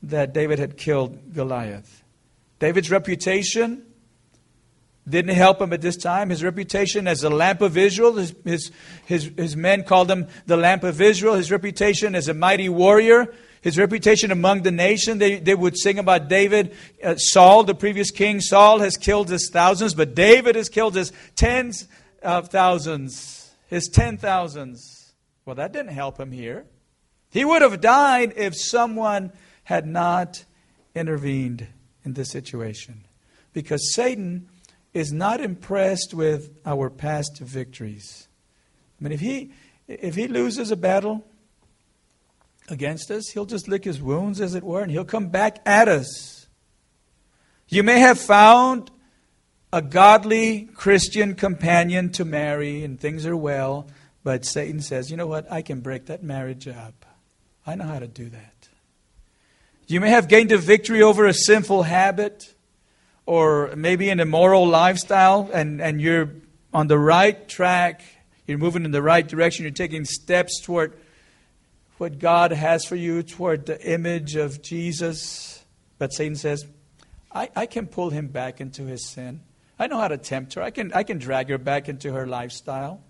that 0.02 0.32
David 0.32 0.58
had 0.58 0.76
killed 0.76 1.32
Goliath. 1.32 2.02
David's 2.58 2.90
reputation 2.90 3.84
didn't 5.08 5.36
help 5.36 5.60
him 5.60 5.72
at 5.72 5.80
this 5.80 5.96
time. 5.96 6.30
His 6.30 6.42
reputation 6.42 7.06
as 7.06 7.20
the 7.20 7.30
lamp 7.30 7.60
of 7.60 7.76
Israel, 7.76 8.14
his, 8.14 8.34
his, 8.44 8.72
his, 9.06 9.30
his 9.36 9.56
men 9.56 9.84
called 9.84 10.10
him 10.10 10.26
the 10.46 10.56
lamp 10.56 10.82
of 10.82 11.00
Israel. 11.00 11.34
His 11.34 11.52
reputation 11.52 12.16
as 12.16 12.26
a 12.26 12.34
mighty 12.34 12.68
warrior, 12.68 13.32
his 13.60 13.78
reputation 13.78 14.32
among 14.32 14.62
the 14.62 14.72
nation. 14.72 15.18
They, 15.18 15.38
they 15.38 15.54
would 15.54 15.78
sing 15.78 16.00
about 16.00 16.28
David. 16.28 16.74
Uh, 17.02 17.14
Saul, 17.16 17.62
the 17.62 17.76
previous 17.76 18.10
king, 18.10 18.40
Saul 18.40 18.80
has 18.80 18.96
killed 18.96 19.28
his 19.28 19.50
thousands, 19.50 19.94
but 19.94 20.16
David 20.16 20.56
has 20.56 20.68
killed 20.68 20.96
his 20.96 21.12
tens 21.36 21.86
of 22.22 22.48
thousands 22.48 23.43
his 23.66 23.88
ten 23.88 24.18
thousands. 24.18 25.14
Well, 25.44 25.56
that 25.56 25.72
didn't 25.72 25.92
help 25.92 26.18
him 26.18 26.32
here. 26.32 26.66
He 27.30 27.44
would 27.44 27.62
have 27.62 27.80
died 27.80 28.32
if 28.36 28.54
someone 28.56 29.32
had 29.64 29.86
not 29.86 30.44
intervened 30.94 31.66
in 32.04 32.12
this 32.14 32.30
situation. 32.30 33.04
Because 33.52 33.94
Satan 33.94 34.48
is 34.92 35.12
not 35.12 35.40
impressed 35.40 36.14
with 36.14 36.56
our 36.64 36.88
past 36.88 37.38
victories. 37.38 38.28
I 39.00 39.04
mean, 39.04 39.12
if 39.12 39.20
he, 39.20 39.52
if 39.88 40.14
he 40.14 40.28
loses 40.28 40.70
a 40.70 40.76
battle 40.76 41.26
against 42.68 43.10
us, 43.10 43.28
he'll 43.30 43.44
just 43.44 43.68
lick 43.68 43.84
his 43.84 44.00
wounds, 44.00 44.40
as 44.40 44.54
it 44.54 44.62
were, 44.62 44.82
and 44.82 44.90
he'll 44.90 45.04
come 45.04 45.28
back 45.28 45.58
at 45.66 45.88
us. 45.88 46.46
You 47.68 47.82
may 47.82 47.98
have 47.98 48.20
found 48.20 48.90
a 49.74 49.82
godly 49.82 50.68
Christian 50.72 51.34
companion 51.34 52.08
to 52.12 52.24
marry 52.24 52.84
and 52.84 53.00
things 53.00 53.26
are 53.26 53.36
well, 53.36 53.88
but 54.22 54.44
Satan 54.44 54.80
says, 54.80 55.10
you 55.10 55.16
know 55.16 55.26
what? 55.26 55.50
I 55.50 55.62
can 55.62 55.80
break 55.80 56.06
that 56.06 56.22
marriage 56.22 56.68
up. 56.68 57.04
I 57.66 57.74
know 57.74 57.82
how 57.82 57.98
to 57.98 58.06
do 58.06 58.28
that. 58.28 58.68
You 59.88 60.00
may 60.00 60.10
have 60.10 60.28
gained 60.28 60.52
a 60.52 60.58
victory 60.58 61.02
over 61.02 61.26
a 61.26 61.34
sinful 61.34 61.82
habit 61.82 62.54
or 63.26 63.74
maybe 63.74 64.10
an 64.10 64.20
immoral 64.20 64.64
lifestyle, 64.64 65.50
and, 65.52 65.82
and 65.82 66.00
you're 66.00 66.30
on 66.72 66.86
the 66.86 66.98
right 66.98 67.48
track. 67.48 68.00
You're 68.46 68.58
moving 68.58 68.84
in 68.84 68.92
the 68.92 69.02
right 69.02 69.26
direction. 69.26 69.64
You're 69.64 69.72
taking 69.72 70.04
steps 70.04 70.60
toward 70.62 70.96
what 71.98 72.20
God 72.20 72.52
has 72.52 72.84
for 72.84 72.94
you, 72.94 73.24
toward 73.24 73.66
the 73.66 73.84
image 73.84 74.36
of 74.36 74.62
Jesus. 74.62 75.64
But 75.98 76.12
Satan 76.12 76.36
says, 76.36 76.64
I, 77.32 77.50
I 77.56 77.66
can 77.66 77.88
pull 77.88 78.10
him 78.10 78.28
back 78.28 78.60
into 78.60 78.84
his 78.84 79.10
sin. 79.10 79.40
I 79.78 79.86
know 79.86 79.98
how 79.98 80.08
to 80.08 80.18
tempt 80.18 80.54
her. 80.54 80.62
I 80.62 80.70
can, 80.70 80.92
I 80.92 81.02
can 81.02 81.18
drag 81.18 81.48
her 81.48 81.58
back 81.58 81.88
into 81.88 82.12
her 82.12 82.26
lifestyle. 82.26 83.02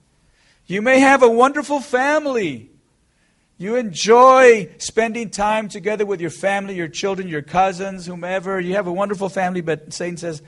You 0.67 0.81
may 0.81 1.01
have 1.01 1.23
a 1.23 1.29
wonderful 1.29 1.81
family. 1.81 2.71
You 3.59 3.77
enjoy 3.77 4.71
spending 4.79 5.31
time 5.31 5.69
together 5.69 6.07
with 6.07 6.21
your 6.21 6.31
family, 6.31 6.75
your 6.75 6.89
children, 6.89 7.29
your 7.29 7.43
cousins, 7.43 8.07
whomever. 8.07 8.59
You 8.59 8.75
have 8.75 8.87
a 8.87 8.93
wonderful 8.93 9.29
family, 9.29 9.61
but 9.61 9.93
Satan 9.93 10.17
says, 10.17 10.43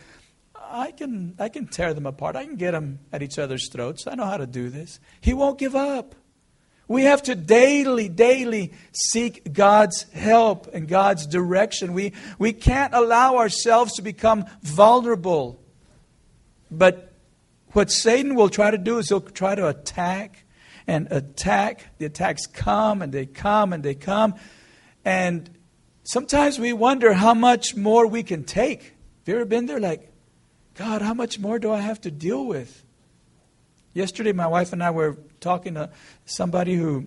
I 0.55 0.91
can, 0.91 1.35
I 1.39 1.49
can 1.49 1.69
tear 1.69 1.95
them 1.95 2.07
apart. 2.07 2.35
I 2.35 2.45
can 2.45 2.57
get 2.57 2.73
them 2.73 2.99
at 3.13 3.23
each 3.23 3.39
other's 3.39 3.69
throats. 3.69 4.07
I 4.07 4.15
know 4.15 4.25
how 4.25 4.39
to 4.39 4.47
do 4.47 4.71
this. 4.71 4.99
He 5.21 5.35
won't 5.35 5.59
give 5.59 5.77
up. 5.77 6.15
We 6.89 7.03
have 7.03 7.23
to 7.25 7.35
daily, 7.35 8.09
daily 8.09 8.73
seek 8.93 9.53
God's 9.53 10.05
help 10.13 10.69
and 10.73 10.89
God's 10.89 11.27
direction. 11.27 11.93
We, 11.93 12.13
we 12.39 12.53
can't 12.53 12.95
allow 12.95 13.37
ourselves 13.37 13.95
to 13.95 14.03
become 14.03 14.47
vulnerable 14.63 15.61
but 16.71 17.13
what 17.73 17.91
Satan 17.91 18.35
will 18.35 18.49
try 18.49 18.71
to 18.71 18.79
do 18.79 18.99
is 18.99 19.09
he'll 19.09 19.21
try 19.21 19.55
to 19.55 19.69
attack 19.69 20.45
and 20.87 21.09
attack. 21.11 21.87
The 21.99 22.07
attacks 22.07 22.47
come 22.47 23.03
and 23.03 23.13
they 23.13 23.27
come 23.27 23.73
and 23.73 23.83
they 23.83 23.95
come. 23.95 24.35
And 25.05 25.51
sometimes 26.05 26.59
we 26.59 26.73
wonder 26.73 27.13
how 27.13 27.35
much 27.35 27.77
more 27.77 28.07
we 28.07 28.23
can 28.23 28.45
take. 28.45 28.83
Have 28.83 28.95
you 29.27 29.35
ever 29.37 29.45
been 29.45 29.67
there? 29.67 29.81
Like, 29.81 30.13
God, 30.75 31.03
how 31.03 31.15
much 31.15 31.39
more 31.39 31.59
do 31.59 31.73
I 31.73 31.81
have 31.81 32.01
to 32.03 32.11
deal 32.11 32.47
with? 32.47 32.85
Yesterday, 33.95 34.33
my 34.33 34.47
wife 34.47 34.73
and 34.73 34.83
I 34.83 34.91
were 34.91 35.17
talking 35.41 35.75
to 35.75 35.91
somebody 36.27 36.75
who, 36.75 37.07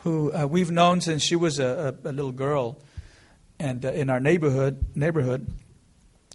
who 0.00 0.32
uh, 0.32 0.46
we've 0.46 0.70
known 0.70 1.00
since 1.00 1.22
she 1.22 1.34
was 1.34 1.58
a, 1.58 1.96
a, 2.04 2.10
a 2.10 2.12
little 2.12 2.30
girl, 2.30 2.78
and 3.58 3.84
uh, 3.84 3.90
in 3.90 4.08
our 4.08 4.20
neighborhood, 4.20 4.84
neighborhood, 4.94 5.48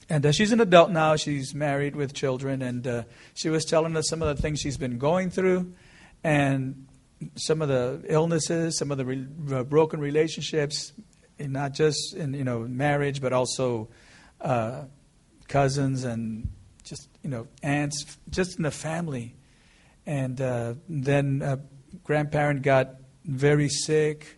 and 0.09 0.25
uh, 0.25 0.31
she's 0.31 0.51
an 0.51 0.61
adult 0.61 0.91
now. 0.91 1.15
She's 1.15 1.53
married 1.53 1.95
with 1.95 2.13
children. 2.13 2.61
And 2.61 2.87
uh, 2.87 3.03
she 3.33 3.49
was 3.49 3.65
telling 3.65 3.95
us 3.97 4.07
some 4.07 4.21
of 4.21 4.35
the 4.35 4.41
things 4.41 4.59
she's 4.59 4.77
been 4.77 4.97
going 4.97 5.29
through 5.29 5.73
and 6.23 6.87
some 7.35 7.61
of 7.61 7.67
the 7.67 8.03
illnesses, 8.07 8.77
some 8.77 8.91
of 8.91 8.97
the 8.97 9.05
re- 9.05 9.27
uh, 9.51 9.63
broken 9.63 9.99
relationships, 9.99 10.93
not 11.39 11.73
just 11.73 12.13
in 12.15 12.33
you 12.33 12.43
know 12.43 12.59
marriage, 12.59 13.21
but 13.21 13.33
also 13.33 13.89
uh, 14.39 14.83
cousins 15.47 16.03
and 16.03 16.49
just 16.83 17.09
you 17.23 17.29
know 17.29 17.47
aunts, 17.61 18.17
just 18.29 18.57
in 18.57 18.63
the 18.63 18.71
family. 18.71 19.35
And 20.05 20.39
uh, 20.39 20.75
then 20.87 21.41
a 21.43 21.59
grandparent 22.03 22.61
got 22.61 22.95
very 23.25 23.67
sick. 23.67 24.37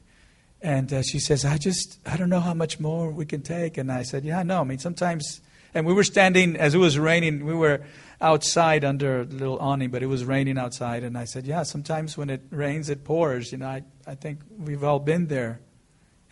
And 0.62 1.06
she 1.06 1.20
says, 1.20 1.46
I 1.46 1.58
just, 1.58 2.00
I 2.06 2.18
don't 2.18 2.30
know 2.30 2.42
how 2.42 2.54
much 2.54 2.82
more 2.82 3.12
we 3.12 3.26
can 3.26 3.42
take. 3.44 3.78
And 3.78 3.90
I 3.90 4.04
said, 4.04 4.26
Yeah, 4.26 4.44
no. 4.44 4.60
I 4.60 4.64
mean, 4.66 4.80
sometimes 4.80 5.40
and 5.74 5.86
we 5.86 5.94
were 5.94 6.04
standing, 6.04 6.56
as 6.56 6.74
it 6.74 6.80
was 6.80 6.98
raining, 6.98 7.46
we 7.46 7.54
were 7.54 7.82
outside 8.22 8.84
under 8.84 9.22
a 9.22 9.24
little 9.24 9.58
awning, 9.60 9.92
but 9.92 10.04
it 10.04 10.08
was 10.08 10.26
raining 10.26 10.58
outside. 10.58 11.04
And 11.04 11.18
I 11.18 11.26
said, 11.26 11.46
Yeah, 11.46 11.64
sometimes 11.64 12.18
when 12.18 12.30
it 12.30 12.42
rains, 12.50 12.90
it 12.90 13.04
pours. 13.04 13.52
You 13.52 13.60
know, 13.60 13.68
I, 13.68 13.84
I 14.06 14.16
think 14.16 14.40
we've 14.58 14.84
all 14.84 15.00
been 15.00 15.28
there. 15.28 15.62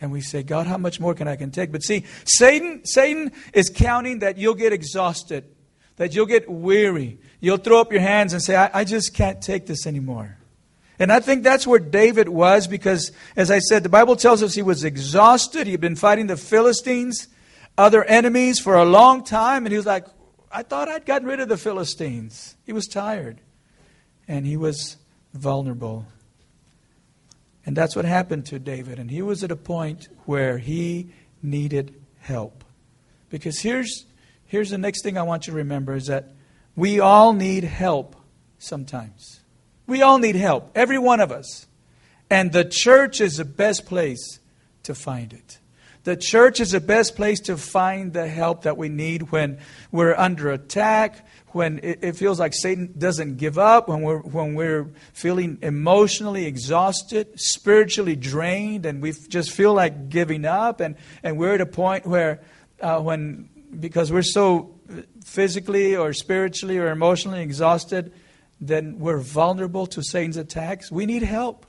And 0.00 0.12
we 0.12 0.20
say, 0.20 0.44
God, 0.44 0.68
how 0.68 0.78
much 0.78 1.00
more 1.00 1.12
can 1.14 1.26
I 1.26 1.34
can 1.34 1.50
take? 1.50 1.72
But 1.72 1.82
see, 1.82 2.04
Satan, 2.24 2.84
Satan 2.84 3.32
is 3.52 3.68
counting 3.68 4.20
that 4.20 4.38
you'll 4.38 4.54
get 4.54 4.72
exhausted, 4.72 5.44
that 5.96 6.14
you'll 6.14 6.26
get 6.26 6.48
weary. 6.48 7.18
You'll 7.40 7.56
throw 7.56 7.80
up 7.80 7.90
your 7.90 8.00
hands 8.00 8.32
and 8.32 8.40
say, 8.40 8.54
I, 8.54 8.70
I 8.72 8.84
just 8.84 9.12
can't 9.12 9.42
take 9.42 9.66
this 9.66 9.88
anymore. 9.88 10.38
And 11.00 11.12
I 11.12 11.18
think 11.18 11.42
that's 11.42 11.66
where 11.66 11.80
David 11.80 12.28
was 12.28 12.68
because, 12.68 13.10
as 13.34 13.50
I 13.50 13.58
said, 13.58 13.82
the 13.82 13.88
Bible 13.88 14.14
tells 14.14 14.42
us 14.42 14.54
he 14.54 14.62
was 14.62 14.84
exhausted. 14.84 15.66
He'd 15.66 15.80
been 15.80 15.96
fighting 15.96 16.28
the 16.28 16.36
Philistines 16.36 17.26
other 17.78 18.04
enemies 18.04 18.58
for 18.58 18.74
a 18.74 18.84
long 18.84 19.24
time, 19.24 19.64
and 19.64 19.72
he 19.72 19.76
was 19.76 19.86
like, 19.86 20.06
I 20.50 20.62
thought 20.62 20.88
I'd 20.88 21.06
gotten 21.06 21.28
rid 21.28 21.40
of 21.40 21.48
the 21.48 21.56
Philistines. 21.56 22.56
He 22.66 22.72
was 22.72 22.86
tired, 22.86 23.40
and 24.26 24.44
he 24.44 24.56
was 24.56 24.96
vulnerable. 25.32 26.06
And 27.64 27.76
that's 27.76 27.94
what 27.94 28.04
happened 28.04 28.46
to 28.46 28.58
David. 28.58 28.98
And 28.98 29.10
he 29.10 29.22
was 29.22 29.44
at 29.44 29.50
a 29.50 29.56
point 29.56 30.08
where 30.24 30.58
he 30.58 31.10
needed 31.42 31.94
help. 32.20 32.64
Because 33.28 33.60
here's, 33.60 34.06
here's 34.46 34.70
the 34.70 34.78
next 34.78 35.02
thing 35.02 35.18
I 35.18 35.22
want 35.22 35.46
you 35.46 35.52
to 35.52 35.58
remember 35.58 35.94
is 35.94 36.06
that 36.06 36.32
we 36.74 36.98
all 36.98 37.32
need 37.32 37.64
help 37.64 38.16
sometimes. 38.58 39.40
We 39.86 40.02
all 40.02 40.18
need 40.18 40.36
help, 40.36 40.70
every 40.74 40.98
one 40.98 41.20
of 41.20 41.30
us. 41.30 41.66
And 42.30 42.52
the 42.52 42.64
church 42.64 43.20
is 43.20 43.36
the 43.36 43.44
best 43.44 43.86
place 43.86 44.38
to 44.84 44.94
find 44.94 45.32
it. 45.32 45.57
The 46.08 46.16
church 46.16 46.58
is 46.58 46.70
the 46.70 46.80
best 46.80 47.16
place 47.16 47.38
to 47.40 47.58
find 47.58 48.14
the 48.14 48.26
help 48.26 48.62
that 48.62 48.78
we 48.78 48.88
need 48.88 49.30
when 49.30 49.58
we're 49.92 50.14
under 50.14 50.50
attack, 50.50 51.28
when 51.48 51.80
it, 51.82 52.16
feels 52.16 52.40
like 52.40 52.54
Satan 52.54 52.94
doesn't 52.96 53.36
give 53.36 53.58
up, 53.58 53.90
when 53.90 54.00
we're, 54.00 54.20
when 54.20 54.54
we're 54.54 54.90
feeling 55.12 55.58
emotionally 55.60 56.46
exhausted, 56.46 57.38
spiritually 57.38 58.16
drained, 58.16 58.86
and 58.86 59.02
we 59.02 59.12
just 59.12 59.50
feel 59.50 59.74
like 59.74 60.08
giving 60.08 60.46
up, 60.46 60.80
and, 60.80 60.96
and 61.22 61.36
we're 61.36 61.52
at 61.52 61.60
a 61.60 61.66
point 61.66 62.06
where, 62.06 62.40
uh, 62.80 62.98
when, 63.00 63.50
because 63.78 64.10
we're 64.10 64.22
so 64.22 64.80
physically 65.26 65.94
or 65.94 66.14
spiritually 66.14 66.78
or 66.78 66.88
emotionally 66.88 67.42
exhausted, 67.42 68.14
then 68.62 68.98
we're 68.98 69.20
vulnerable 69.20 69.86
to 69.88 70.02
Satan's 70.02 70.38
attacks. 70.38 70.90
We 70.90 71.04
need 71.04 71.22
help. 71.22 71.66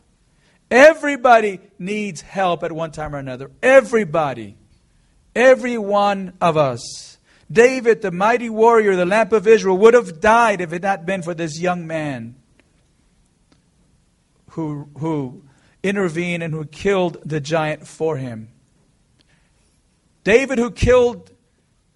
Everybody 0.71 1.59
needs 1.77 2.21
help 2.21 2.63
at 2.63 2.71
one 2.71 2.91
time 2.91 3.15
or 3.15 3.17
another. 3.17 3.51
Everybody. 3.63 4.55
Every 5.35 5.77
one 5.77 6.33
of 6.39 6.57
us. 6.57 7.17
David, 7.51 8.01
the 8.01 8.11
mighty 8.11 8.49
warrior, 8.49 8.95
the 8.95 9.05
lamp 9.05 9.31
of 9.31 9.47
Israel, 9.47 9.77
would 9.79 9.95
have 9.95 10.19
died 10.19 10.61
if 10.61 10.71
it 10.71 10.83
had 10.83 10.99
not 10.99 11.05
been 11.05 11.21
for 11.23 11.33
this 11.33 11.59
young 11.59 11.87
man 11.87 12.35
who, 14.51 14.89
who 14.99 15.43
intervened 15.81 16.43
and 16.43 16.53
who 16.53 16.65
killed 16.65 17.17
the 17.25 17.39
giant 17.39 17.87
for 17.87 18.17
him. 18.17 18.49
David, 20.23 20.59
who 20.59 20.69
killed 20.69 21.31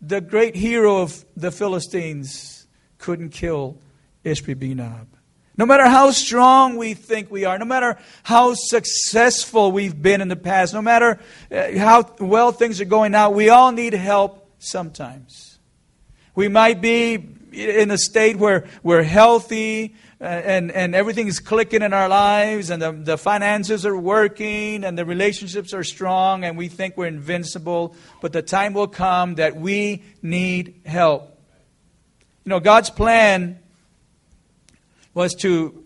the 0.02 0.22
great 0.22 0.56
hero 0.56 1.02
of 1.02 1.24
the 1.38 1.52
Philistines, 1.52 2.66
couldn't 2.98 3.30
kill 3.30 3.78
Ishbi-Benob. 4.26 5.08
No 5.56 5.68
matter 5.68 5.88
how 5.88 6.10
strong 6.12 6.78
we 6.78 6.96
think 6.96 7.30
we 7.30 7.46
are, 7.46 7.60
no 7.60 7.66
matter 7.66 7.98
how 8.24 8.56
successful 8.56 9.72
we've 9.72 10.02
been 10.02 10.20
in 10.20 10.28
the 10.28 10.36
past, 10.36 10.74
no 10.74 10.82
matter 10.82 11.20
uh, 11.52 11.78
how 11.78 12.16
well 12.20 12.52
things 12.52 12.82
are 12.82 12.86
going 12.86 13.12
now, 13.12 13.30
we 13.30 13.50
all 13.50 13.72
need 13.72 13.94
help 13.94 14.50
sometimes. 14.58 15.60
We 16.34 16.48
might 16.48 16.82
be 16.82 17.14
in 17.52 17.92
a 17.92 18.00
state 18.00 18.38
where 18.38 18.66
we're 18.82 19.04
healthy 19.04 19.94
uh, 20.20 20.24
and, 20.24 20.72
and 20.72 20.96
everything 20.96 21.28
is 21.28 21.40
clicking 21.40 21.84
in 21.84 21.94
our 21.94 22.10
lives 22.10 22.72
and 22.72 22.82
the, 22.82 22.92
the 22.92 23.18
finances 23.18 23.86
are 23.86 23.98
working 23.98 24.84
and 24.84 24.98
the 24.98 25.06
relationships 25.06 25.72
are 25.74 25.84
strong 25.84 26.44
and 26.44 26.58
we 26.58 26.68
think 26.68 26.98
we're 26.98 27.06
invincible, 27.06 27.96
but 28.22 28.34
the 28.34 28.42
time 28.42 28.74
will 28.74 28.88
come 28.88 29.36
that 29.36 29.56
we 29.56 30.02
need 30.24 30.82
help. 30.86 31.38
You 32.44 32.50
know, 32.50 32.60
God's 32.60 32.90
plan 32.90 33.60
was 35.14 35.34
to 35.36 35.84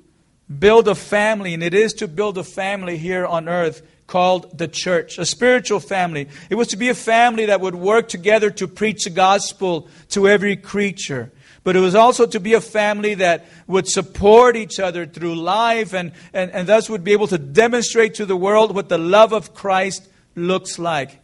build 0.59 0.87
a 0.87 0.95
family, 0.95 1.53
and 1.53 1.63
it 1.63 1.73
is 1.73 1.93
to 1.93 2.07
build 2.07 2.37
a 2.37 2.43
family 2.43 2.97
here 2.97 3.25
on 3.25 3.49
earth 3.49 3.81
called 4.07 4.57
the 4.57 4.67
church, 4.67 5.17
a 5.17 5.25
spiritual 5.25 5.81
family. 5.81 6.29
It 6.49 6.55
was 6.55 6.69
to 6.69 6.77
be 6.77 6.89
a 6.89 6.95
family 6.95 7.47
that 7.47 7.59
would 7.59 7.75
work 7.75 8.07
together 8.07 8.49
to 8.51 8.67
preach 8.67 9.03
the 9.03 9.09
gospel 9.09 9.89
to 10.09 10.27
every 10.27 10.55
creature. 10.55 11.31
But 11.65 11.75
it 11.75 11.81
was 11.81 11.95
also 11.95 12.25
to 12.27 12.39
be 12.39 12.53
a 12.53 12.61
family 12.61 13.15
that 13.15 13.45
would 13.67 13.89
support 13.89 14.55
each 14.55 14.79
other 14.79 15.05
through 15.05 15.35
life 15.35 15.93
and, 15.93 16.13
and, 16.31 16.49
and 16.51 16.65
thus 16.65 16.89
would 16.89 17.03
be 17.03 17.11
able 17.11 17.27
to 17.27 17.37
demonstrate 17.37 18.15
to 18.15 18.25
the 18.25 18.37
world 18.37 18.73
what 18.73 18.87
the 18.87 18.97
love 18.97 19.33
of 19.33 19.53
Christ 19.53 20.07
looks 20.33 20.79
like. 20.79 21.19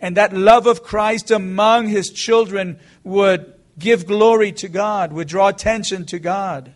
And 0.00 0.16
that 0.16 0.32
love 0.32 0.66
of 0.66 0.82
Christ 0.82 1.30
among 1.30 1.88
his 1.88 2.08
children 2.08 2.78
would 3.04 3.52
give 3.78 4.06
glory 4.06 4.52
to 4.52 4.68
God, 4.68 5.12
would 5.12 5.28
draw 5.28 5.48
attention 5.48 6.06
to 6.06 6.18
God. 6.18 6.72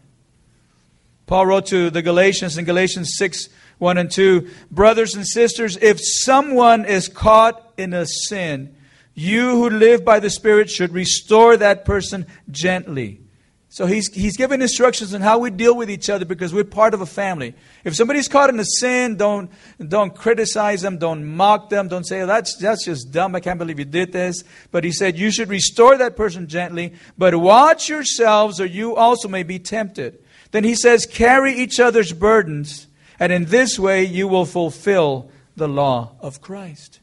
Paul 1.30 1.46
wrote 1.46 1.66
to 1.66 1.90
the 1.90 2.02
Galatians 2.02 2.58
in 2.58 2.64
Galatians 2.64 3.12
6 3.16 3.50
1 3.78 3.98
and 3.98 4.10
2 4.10 4.50
Brothers 4.68 5.14
and 5.14 5.24
sisters, 5.24 5.76
if 5.80 6.00
someone 6.02 6.84
is 6.84 7.06
caught 7.06 7.72
in 7.76 7.92
a 7.92 8.04
sin, 8.04 8.74
you 9.14 9.50
who 9.50 9.70
live 9.70 10.04
by 10.04 10.18
the 10.18 10.28
Spirit 10.28 10.68
should 10.68 10.92
restore 10.92 11.56
that 11.56 11.84
person 11.84 12.26
gently. 12.50 13.20
So 13.68 13.86
he's, 13.86 14.12
he's 14.12 14.36
giving 14.36 14.60
instructions 14.60 15.14
on 15.14 15.20
how 15.20 15.38
we 15.38 15.50
deal 15.50 15.76
with 15.76 15.88
each 15.88 16.10
other 16.10 16.24
because 16.24 16.52
we're 16.52 16.64
part 16.64 16.94
of 16.94 17.00
a 17.00 17.06
family. 17.06 17.54
If 17.84 17.94
somebody's 17.94 18.26
caught 18.26 18.50
in 18.50 18.58
a 18.58 18.64
sin, 18.64 19.14
don't, 19.14 19.52
don't 19.78 20.12
criticize 20.12 20.82
them, 20.82 20.98
don't 20.98 21.24
mock 21.24 21.70
them, 21.70 21.86
don't 21.86 22.04
say, 22.04 22.22
oh, 22.22 22.26
that's, 22.26 22.56
that's 22.56 22.84
just 22.84 23.12
dumb, 23.12 23.36
I 23.36 23.40
can't 23.40 23.60
believe 23.60 23.78
you 23.78 23.84
did 23.84 24.10
this. 24.10 24.42
But 24.72 24.82
he 24.82 24.90
said, 24.90 25.16
you 25.16 25.30
should 25.30 25.48
restore 25.48 25.96
that 25.96 26.16
person 26.16 26.48
gently, 26.48 26.94
but 27.16 27.36
watch 27.36 27.88
yourselves 27.88 28.60
or 28.60 28.66
you 28.66 28.96
also 28.96 29.28
may 29.28 29.44
be 29.44 29.60
tempted. 29.60 30.18
Then 30.50 30.64
he 30.64 30.74
says, 30.74 31.06
Carry 31.06 31.54
each 31.54 31.78
other's 31.78 32.12
burdens, 32.12 32.86
and 33.18 33.32
in 33.32 33.46
this 33.46 33.78
way 33.78 34.04
you 34.04 34.28
will 34.28 34.46
fulfill 34.46 35.30
the 35.56 35.68
law 35.68 36.12
of 36.20 36.40
Christ. 36.40 37.00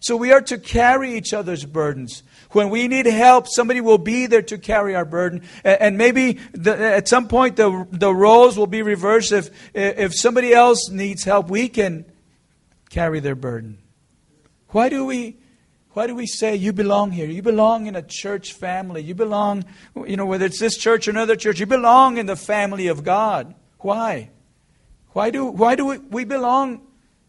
So 0.00 0.16
we 0.16 0.32
are 0.32 0.42
to 0.42 0.58
carry 0.58 1.16
each 1.16 1.34
other's 1.34 1.64
burdens. 1.64 2.22
When 2.52 2.70
we 2.70 2.86
need 2.86 3.06
help, 3.06 3.48
somebody 3.48 3.80
will 3.80 3.98
be 3.98 4.26
there 4.26 4.42
to 4.42 4.56
carry 4.56 4.94
our 4.94 5.04
burden. 5.04 5.42
And 5.64 5.98
maybe 5.98 6.34
the, 6.52 6.78
at 6.78 7.08
some 7.08 7.26
point 7.26 7.56
the, 7.56 7.86
the 7.90 8.14
roles 8.14 8.56
will 8.56 8.68
be 8.68 8.82
reversed. 8.82 9.32
If, 9.32 9.50
if 9.74 10.14
somebody 10.14 10.52
else 10.52 10.90
needs 10.90 11.24
help, 11.24 11.50
we 11.50 11.68
can 11.68 12.04
carry 12.88 13.18
their 13.18 13.34
burden. 13.34 13.78
Why 14.68 14.88
do 14.88 15.04
we 15.04 15.38
why 15.96 16.06
do 16.06 16.14
we 16.14 16.26
say 16.26 16.54
you 16.54 16.74
belong 16.74 17.10
here? 17.10 17.24
You 17.24 17.40
belong 17.40 17.86
in 17.86 17.96
a 17.96 18.02
church 18.02 18.52
family. 18.52 19.02
You 19.02 19.14
belong, 19.14 19.64
you 20.06 20.18
know, 20.18 20.26
whether 20.26 20.44
it's 20.44 20.60
this 20.60 20.76
church 20.76 21.08
or 21.08 21.10
another 21.12 21.36
church, 21.36 21.58
you 21.58 21.64
belong 21.64 22.18
in 22.18 22.26
the 22.26 22.36
family 22.36 22.88
of 22.88 23.02
God. 23.02 23.54
Why? 23.78 24.28
Why 25.12 25.30
do, 25.30 25.46
why 25.46 25.74
do 25.74 25.86
we, 25.86 25.96
we 25.96 26.24
belong 26.26 26.82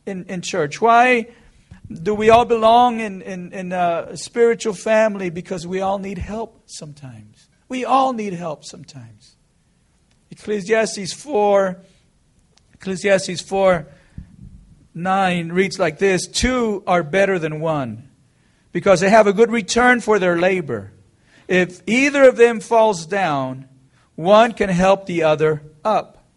in, 0.06 0.25
in 0.25 0.41
church? 0.41 0.82
Why 0.82 1.27
do 1.89 2.13
we 2.13 2.30
all 2.30 2.43
belong 2.43 2.99
in, 2.99 3.21
in, 3.21 3.53
in 3.53 3.71
a 3.71 4.17
spiritual 4.17 4.73
family? 4.73 5.30
Because 5.30 5.65
we 5.65 5.80
all 5.80 5.97
need 5.97 6.17
help 6.17 6.63
sometimes. 6.65 7.47
We 7.69 7.86
all 7.86 8.12
need 8.12 8.34
help 8.34 8.65
sometimes. 8.65 9.38
Ecclesiastes 10.30 11.13
4, 11.13 11.77
Ecclesiastes 12.73 13.39
4, 13.39 13.88
9 14.93 15.51
reads 15.53 15.80
like 15.80 15.99
this 15.99 16.27
Two 16.27 16.84
are 16.86 17.01
better 17.01 17.39
than 17.39 17.62
one 17.62 18.07
because 18.77 18.99
they 18.99 19.09
have 19.09 19.25
a 19.25 19.33
good 19.33 19.49
return 19.49 19.99
for 19.99 20.19
their 20.19 20.37
labor. 20.37 20.91
If 21.47 21.81
either 21.87 22.29
of 22.29 22.37
them 22.37 22.59
falls 22.59 23.07
down, 23.07 23.67
one 24.13 24.51
can 24.51 24.69
help 24.69 25.07
the 25.07 25.23
other 25.23 25.63
up. 25.83 26.27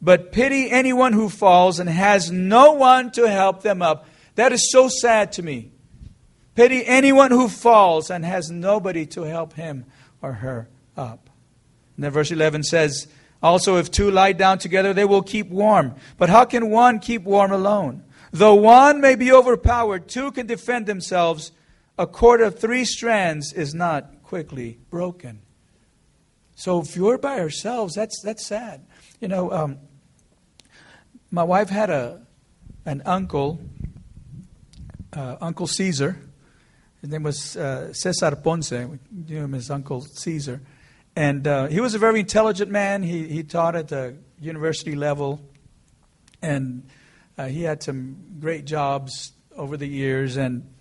But 0.00 0.30
pity 0.30 0.70
anyone 0.70 1.12
who 1.12 1.28
falls 1.28 1.80
and 1.80 1.90
has 1.90 2.30
no 2.30 2.74
one 2.74 3.10
to 3.10 3.28
help 3.28 3.62
them 3.62 3.82
up. 3.82 4.06
That 4.36 4.52
is 4.52 4.70
so 4.70 4.88
sad 4.88 5.32
to 5.32 5.42
me. 5.42 5.72
Pity 6.54 6.86
anyone 6.86 7.32
who 7.32 7.48
falls 7.48 8.12
and 8.12 8.24
has 8.24 8.48
nobody 8.48 9.04
to 9.06 9.22
help 9.22 9.54
him 9.54 9.84
or 10.22 10.34
her 10.34 10.68
up. 10.96 11.28
And 11.96 12.04
then 12.04 12.12
verse 12.12 12.30
11 12.30 12.62
says, 12.62 13.08
Also, 13.42 13.76
if 13.76 13.90
two 13.90 14.12
lie 14.12 14.34
down 14.34 14.58
together, 14.58 14.94
they 14.94 15.04
will 15.04 15.22
keep 15.22 15.48
warm. 15.48 15.96
But 16.16 16.30
how 16.30 16.44
can 16.44 16.70
one 16.70 17.00
keep 17.00 17.24
warm 17.24 17.50
alone? 17.50 18.04
Though 18.30 18.54
one 18.54 19.00
may 19.00 19.16
be 19.16 19.32
overpowered, 19.32 20.06
two 20.06 20.30
can 20.30 20.46
defend 20.46 20.86
themselves 20.86 21.50
a 21.98 22.06
cord 22.06 22.40
of 22.40 22.58
three 22.58 22.84
strands 22.84 23.52
is 23.52 23.74
not 23.74 24.22
quickly 24.22 24.78
broken. 24.88 25.40
So 26.54 26.80
if 26.80 26.96
you're 26.96 27.18
by 27.18 27.40
ourselves, 27.40 27.94
that's, 27.94 28.20
that's 28.22 28.46
sad. 28.46 28.86
You 29.20 29.28
know, 29.28 29.50
um, 29.52 29.78
my 31.30 31.42
wife 31.42 31.68
had 31.68 31.90
a, 31.90 32.22
an 32.86 33.02
uncle, 33.04 33.60
uh, 35.12 35.36
Uncle 35.40 35.66
Caesar. 35.66 36.16
His 37.00 37.10
name 37.10 37.24
was 37.24 37.56
uh, 37.56 37.92
Cesar 37.92 38.36
Ponce. 38.36 38.70
We 38.70 38.98
knew 39.10 39.38
him 39.38 39.54
as 39.54 39.70
Uncle 39.70 40.00
Caesar. 40.00 40.60
And 41.16 41.46
uh, 41.46 41.66
he 41.66 41.80
was 41.80 41.94
a 41.94 41.98
very 41.98 42.20
intelligent 42.20 42.70
man. 42.70 43.02
He, 43.02 43.26
he 43.26 43.42
taught 43.42 43.74
at 43.74 43.88
the 43.88 44.16
university 44.40 44.94
level. 44.94 45.40
And 46.42 46.88
uh, 47.36 47.46
he 47.46 47.62
had 47.62 47.82
some 47.82 48.16
great 48.40 48.64
jobs 48.64 49.32
over 49.56 49.76
the 49.76 49.88
years. 49.88 50.36
And, 50.36 50.72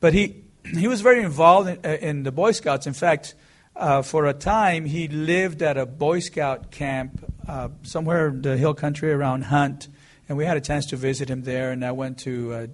but 0.00 0.14
he, 0.14 0.43
he 0.64 0.88
was 0.88 1.00
very 1.00 1.22
involved 1.22 1.68
in, 1.68 1.78
uh, 1.84 1.96
in 2.00 2.22
the 2.22 2.32
Boy 2.32 2.52
Scouts. 2.52 2.86
In 2.86 2.94
fact, 2.94 3.34
uh, 3.76 4.02
for 4.02 4.26
a 4.26 4.32
time, 4.32 4.84
he 4.84 5.08
lived 5.08 5.62
at 5.62 5.76
a 5.76 5.86
Boy 5.86 6.20
Scout 6.20 6.70
camp 6.70 7.32
uh, 7.46 7.68
somewhere 7.82 8.28
in 8.28 8.42
the 8.42 8.56
hill 8.56 8.74
country 8.74 9.12
around 9.12 9.44
Hunt, 9.44 9.88
and 10.28 10.38
we 10.38 10.44
had 10.44 10.56
a 10.56 10.60
chance 10.60 10.86
to 10.86 10.96
visit 10.96 11.28
him 11.28 11.42
there. 11.42 11.70
And 11.70 11.84
I 11.84 11.92
went 11.92 12.18
to 12.20 12.52
uh, 12.52 12.66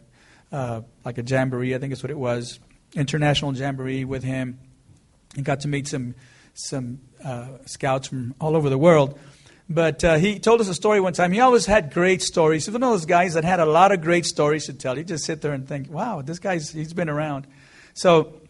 uh, 0.52 0.82
like 1.04 1.18
a 1.18 1.22
jamboree, 1.22 1.74
I 1.74 1.78
think 1.78 1.92
is 1.92 2.02
what 2.02 2.10
it 2.10 2.18
was, 2.18 2.60
international 2.94 3.54
jamboree 3.54 4.04
with 4.04 4.22
him, 4.22 4.58
and 5.36 5.44
got 5.44 5.60
to 5.60 5.68
meet 5.68 5.88
some 5.88 6.14
some 6.54 7.00
uh, 7.24 7.46
scouts 7.64 8.08
from 8.08 8.34
all 8.40 8.56
over 8.56 8.68
the 8.68 8.78
world. 8.78 9.18
But 9.68 10.02
he 10.02 10.40
told 10.40 10.60
us 10.60 10.68
a 10.68 10.74
story 10.74 11.00
one 11.00 11.12
time. 11.12 11.30
He 11.30 11.38
always 11.38 11.64
had 11.64 11.92
great 11.92 12.22
stories. 12.22 12.66
He's 12.66 12.72
one 12.72 12.82
of 12.82 12.90
those 12.90 13.06
guys 13.06 13.34
that 13.34 13.44
had 13.44 13.60
a 13.60 13.64
lot 13.64 13.92
of 13.92 14.00
great 14.00 14.26
stories 14.26 14.66
to 14.66 14.74
tell. 14.74 14.98
You 14.98 15.04
just 15.04 15.24
sit 15.24 15.42
there 15.42 15.52
and 15.52 15.66
think, 15.66 15.88
wow, 15.88 16.22
this 16.22 16.40
guy's 16.40 16.72
he's 16.72 16.92
been 16.92 17.08
around. 17.08 17.46
So 17.94 18.40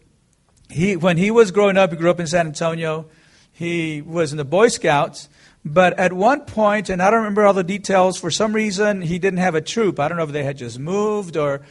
he, 0.69 0.95
when 0.95 1.17
he 1.17 1.31
was 1.31 1.51
growing 1.51 1.77
up, 1.77 1.91
he 1.91 1.97
grew 1.97 2.09
up 2.09 2.19
in 2.19 2.27
San 2.27 2.47
Antonio. 2.47 3.07
He 3.51 4.01
was 4.01 4.31
in 4.31 4.37
the 4.37 4.45
Boy 4.45 4.69
Scouts. 4.69 5.29
But 5.63 5.99
at 5.99 6.11
one 6.13 6.41
point, 6.41 6.89
and 6.89 7.01
I 7.01 7.11
don't 7.11 7.19
remember 7.19 7.45
all 7.45 7.53
the 7.53 7.63
details, 7.63 8.17
for 8.17 8.31
some 8.31 8.53
reason 8.53 9.01
he 9.01 9.19
didn't 9.19 9.39
have 9.39 9.53
a 9.53 9.61
troop. 9.61 9.99
I 9.99 10.07
don't 10.07 10.17
know 10.17 10.23
if 10.23 10.31
they 10.31 10.43
had 10.43 10.57
just 10.57 10.79
moved 10.79 11.37
or 11.37 11.61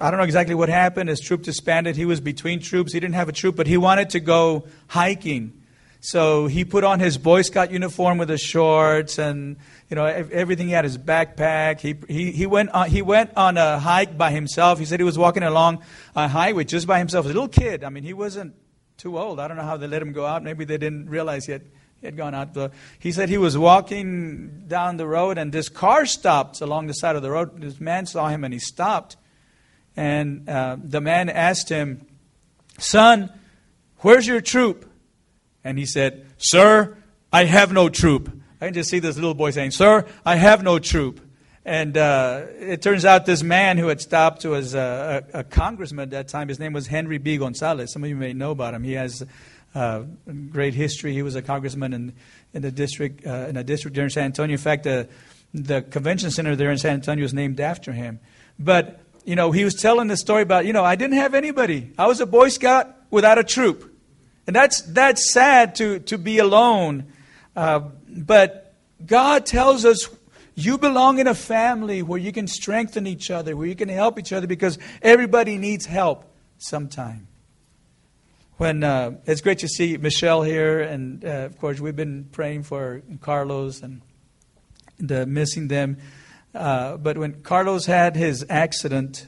I 0.00 0.10
don't 0.10 0.18
know 0.18 0.24
exactly 0.24 0.54
what 0.54 0.68
happened. 0.68 1.10
His 1.10 1.20
troop 1.20 1.42
disbanded. 1.42 1.96
He 1.96 2.04
was 2.04 2.20
between 2.20 2.60
troops. 2.60 2.92
He 2.92 3.00
didn't 3.00 3.14
have 3.14 3.28
a 3.28 3.32
troop, 3.32 3.56
but 3.56 3.66
he 3.66 3.76
wanted 3.76 4.10
to 4.10 4.20
go 4.20 4.66
hiking. 4.88 5.57
So 6.00 6.46
he 6.46 6.64
put 6.64 6.84
on 6.84 7.00
his 7.00 7.18
Boy 7.18 7.42
Scout 7.42 7.72
uniform 7.72 8.18
with 8.18 8.28
his 8.28 8.40
shorts 8.40 9.18
and 9.18 9.56
you 9.90 9.96
know 9.96 10.04
everything. 10.04 10.68
He 10.68 10.72
had 10.72 10.84
his 10.84 10.96
backpack. 10.96 11.80
He 11.80 11.96
he 12.08 12.30
he 12.30 12.46
went 12.46 12.70
on, 12.70 12.88
he 12.88 13.02
went 13.02 13.36
on 13.36 13.56
a 13.56 13.78
hike 13.78 14.16
by 14.16 14.30
himself. 14.30 14.78
He 14.78 14.84
said 14.84 15.00
he 15.00 15.04
was 15.04 15.18
walking 15.18 15.42
along 15.42 15.82
a 16.14 16.28
highway 16.28 16.64
just 16.64 16.86
by 16.86 16.98
himself. 16.98 17.24
A 17.24 17.28
little 17.28 17.48
kid. 17.48 17.82
I 17.82 17.88
mean, 17.88 18.04
he 18.04 18.12
wasn't 18.12 18.54
too 18.96 19.18
old. 19.18 19.40
I 19.40 19.48
don't 19.48 19.56
know 19.56 19.64
how 19.64 19.76
they 19.76 19.88
let 19.88 20.00
him 20.00 20.12
go 20.12 20.24
out. 20.24 20.42
Maybe 20.42 20.64
they 20.64 20.78
didn't 20.78 21.08
realize 21.08 21.46
had, 21.46 21.62
he 22.00 22.06
had 22.06 22.16
gone 22.16 22.34
out. 22.34 22.56
He 22.98 23.10
said 23.10 23.28
he 23.28 23.38
was 23.38 23.58
walking 23.58 24.64
down 24.68 24.98
the 24.98 25.06
road 25.06 25.36
and 25.36 25.52
this 25.52 25.68
car 25.68 26.06
stopped 26.06 26.60
along 26.60 26.86
the 26.86 26.94
side 26.94 27.16
of 27.16 27.22
the 27.22 27.30
road. 27.30 27.60
This 27.60 27.80
man 27.80 28.06
saw 28.06 28.28
him 28.28 28.44
and 28.44 28.52
he 28.52 28.60
stopped. 28.60 29.16
And 29.96 30.48
uh, 30.48 30.76
the 30.80 31.00
man 31.00 31.28
asked 31.28 31.68
him, 31.68 32.06
"Son, 32.78 33.32
where's 33.98 34.28
your 34.28 34.40
troop?" 34.40 34.87
And 35.68 35.78
he 35.78 35.84
said, 35.84 36.24
Sir, 36.38 36.96
I 37.30 37.44
have 37.44 37.72
no 37.72 37.90
troop. 37.90 38.32
I 38.58 38.64
can 38.64 38.74
just 38.74 38.88
see 38.88 39.00
this 39.00 39.16
little 39.16 39.34
boy 39.34 39.50
saying, 39.50 39.72
Sir, 39.72 40.06
I 40.24 40.36
have 40.36 40.62
no 40.62 40.78
troop. 40.78 41.20
And 41.62 41.98
uh, 41.98 42.46
it 42.58 42.80
turns 42.80 43.04
out 43.04 43.26
this 43.26 43.42
man 43.42 43.76
who 43.76 43.88
had 43.88 44.00
stopped 44.00 44.46
was 44.46 44.74
a, 44.74 45.26
a, 45.34 45.40
a, 45.40 45.44
congressman 45.44 46.04
at 46.04 46.10
that 46.12 46.28
time. 46.28 46.48
His 46.48 46.58
name 46.58 46.72
was 46.72 46.86
Henry 46.86 47.18
B. 47.18 47.36
Gonzalez. 47.36 47.92
Some 47.92 48.02
of 48.02 48.08
you 48.08 48.16
may 48.16 48.32
know 48.32 48.50
about 48.50 48.72
him. 48.72 48.82
He 48.82 48.94
has 48.94 49.22
uh, 49.74 50.04
great 50.50 50.72
history. 50.72 51.12
He 51.12 51.20
was 51.20 51.34
a 51.34 51.42
congressman 51.42 51.92
in, 51.92 52.14
in 52.54 52.62
the 52.62 52.70
district 52.70 53.26
uh, 53.26 53.44
in 53.50 53.58
a 53.58 53.62
district 53.62 53.94
there 53.94 54.04
in 54.04 54.10
San 54.10 54.24
Antonio. 54.24 54.54
In 54.54 54.58
fact, 54.58 54.84
the 54.84 55.06
the 55.52 55.82
convention 55.82 56.30
center 56.30 56.56
there 56.56 56.70
in 56.70 56.78
San 56.78 56.94
Antonio 56.94 57.26
is 57.26 57.34
named 57.34 57.60
after 57.60 57.92
him. 57.92 58.20
But 58.58 59.00
you 59.26 59.36
know, 59.36 59.52
he 59.52 59.64
was 59.64 59.74
telling 59.74 60.08
the 60.08 60.16
story 60.16 60.40
about 60.40 60.64
you 60.64 60.72
know 60.72 60.84
I 60.84 60.96
didn't 60.96 61.18
have 61.18 61.34
anybody. 61.34 61.92
I 61.98 62.06
was 62.06 62.22
a 62.22 62.26
Boy 62.26 62.48
Scout 62.48 62.90
without 63.10 63.36
a 63.36 63.44
troop. 63.44 63.87
And 64.48 64.56
that's, 64.56 64.80
that's 64.80 65.30
sad 65.30 65.74
to, 65.74 65.98
to 65.98 66.16
be 66.16 66.38
alone. 66.38 67.12
Uh, 67.54 67.80
but 68.08 68.72
God 69.04 69.44
tells 69.44 69.84
us 69.84 70.08
you 70.54 70.78
belong 70.78 71.18
in 71.18 71.26
a 71.26 71.34
family 71.34 72.00
where 72.00 72.18
you 72.18 72.32
can 72.32 72.46
strengthen 72.46 73.06
each 73.06 73.30
other, 73.30 73.54
where 73.54 73.66
you 73.66 73.76
can 73.76 73.90
help 73.90 74.18
each 74.18 74.32
other 74.32 74.46
because 74.46 74.78
everybody 75.02 75.58
needs 75.58 75.84
help 75.84 76.24
sometime. 76.56 77.28
When 78.56 78.82
uh, 78.82 79.18
it's 79.26 79.42
great 79.42 79.58
to 79.58 79.68
see 79.68 79.98
Michelle 79.98 80.42
here, 80.42 80.80
and 80.80 81.22
uh, 81.22 81.28
of 81.28 81.58
course 81.58 81.78
we've 81.78 81.94
been 81.94 82.24
praying 82.32 82.62
for 82.62 83.02
Carlos 83.20 83.82
and 83.82 84.00
the 84.98 85.26
missing 85.26 85.68
them. 85.68 85.98
Uh, 86.54 86.96
but 86.96 87.18
when 87.18 87.42
Carlos 87.42 87.84
had 87.84 88.16
his 88.16 88.46
accident, 88.48 89.26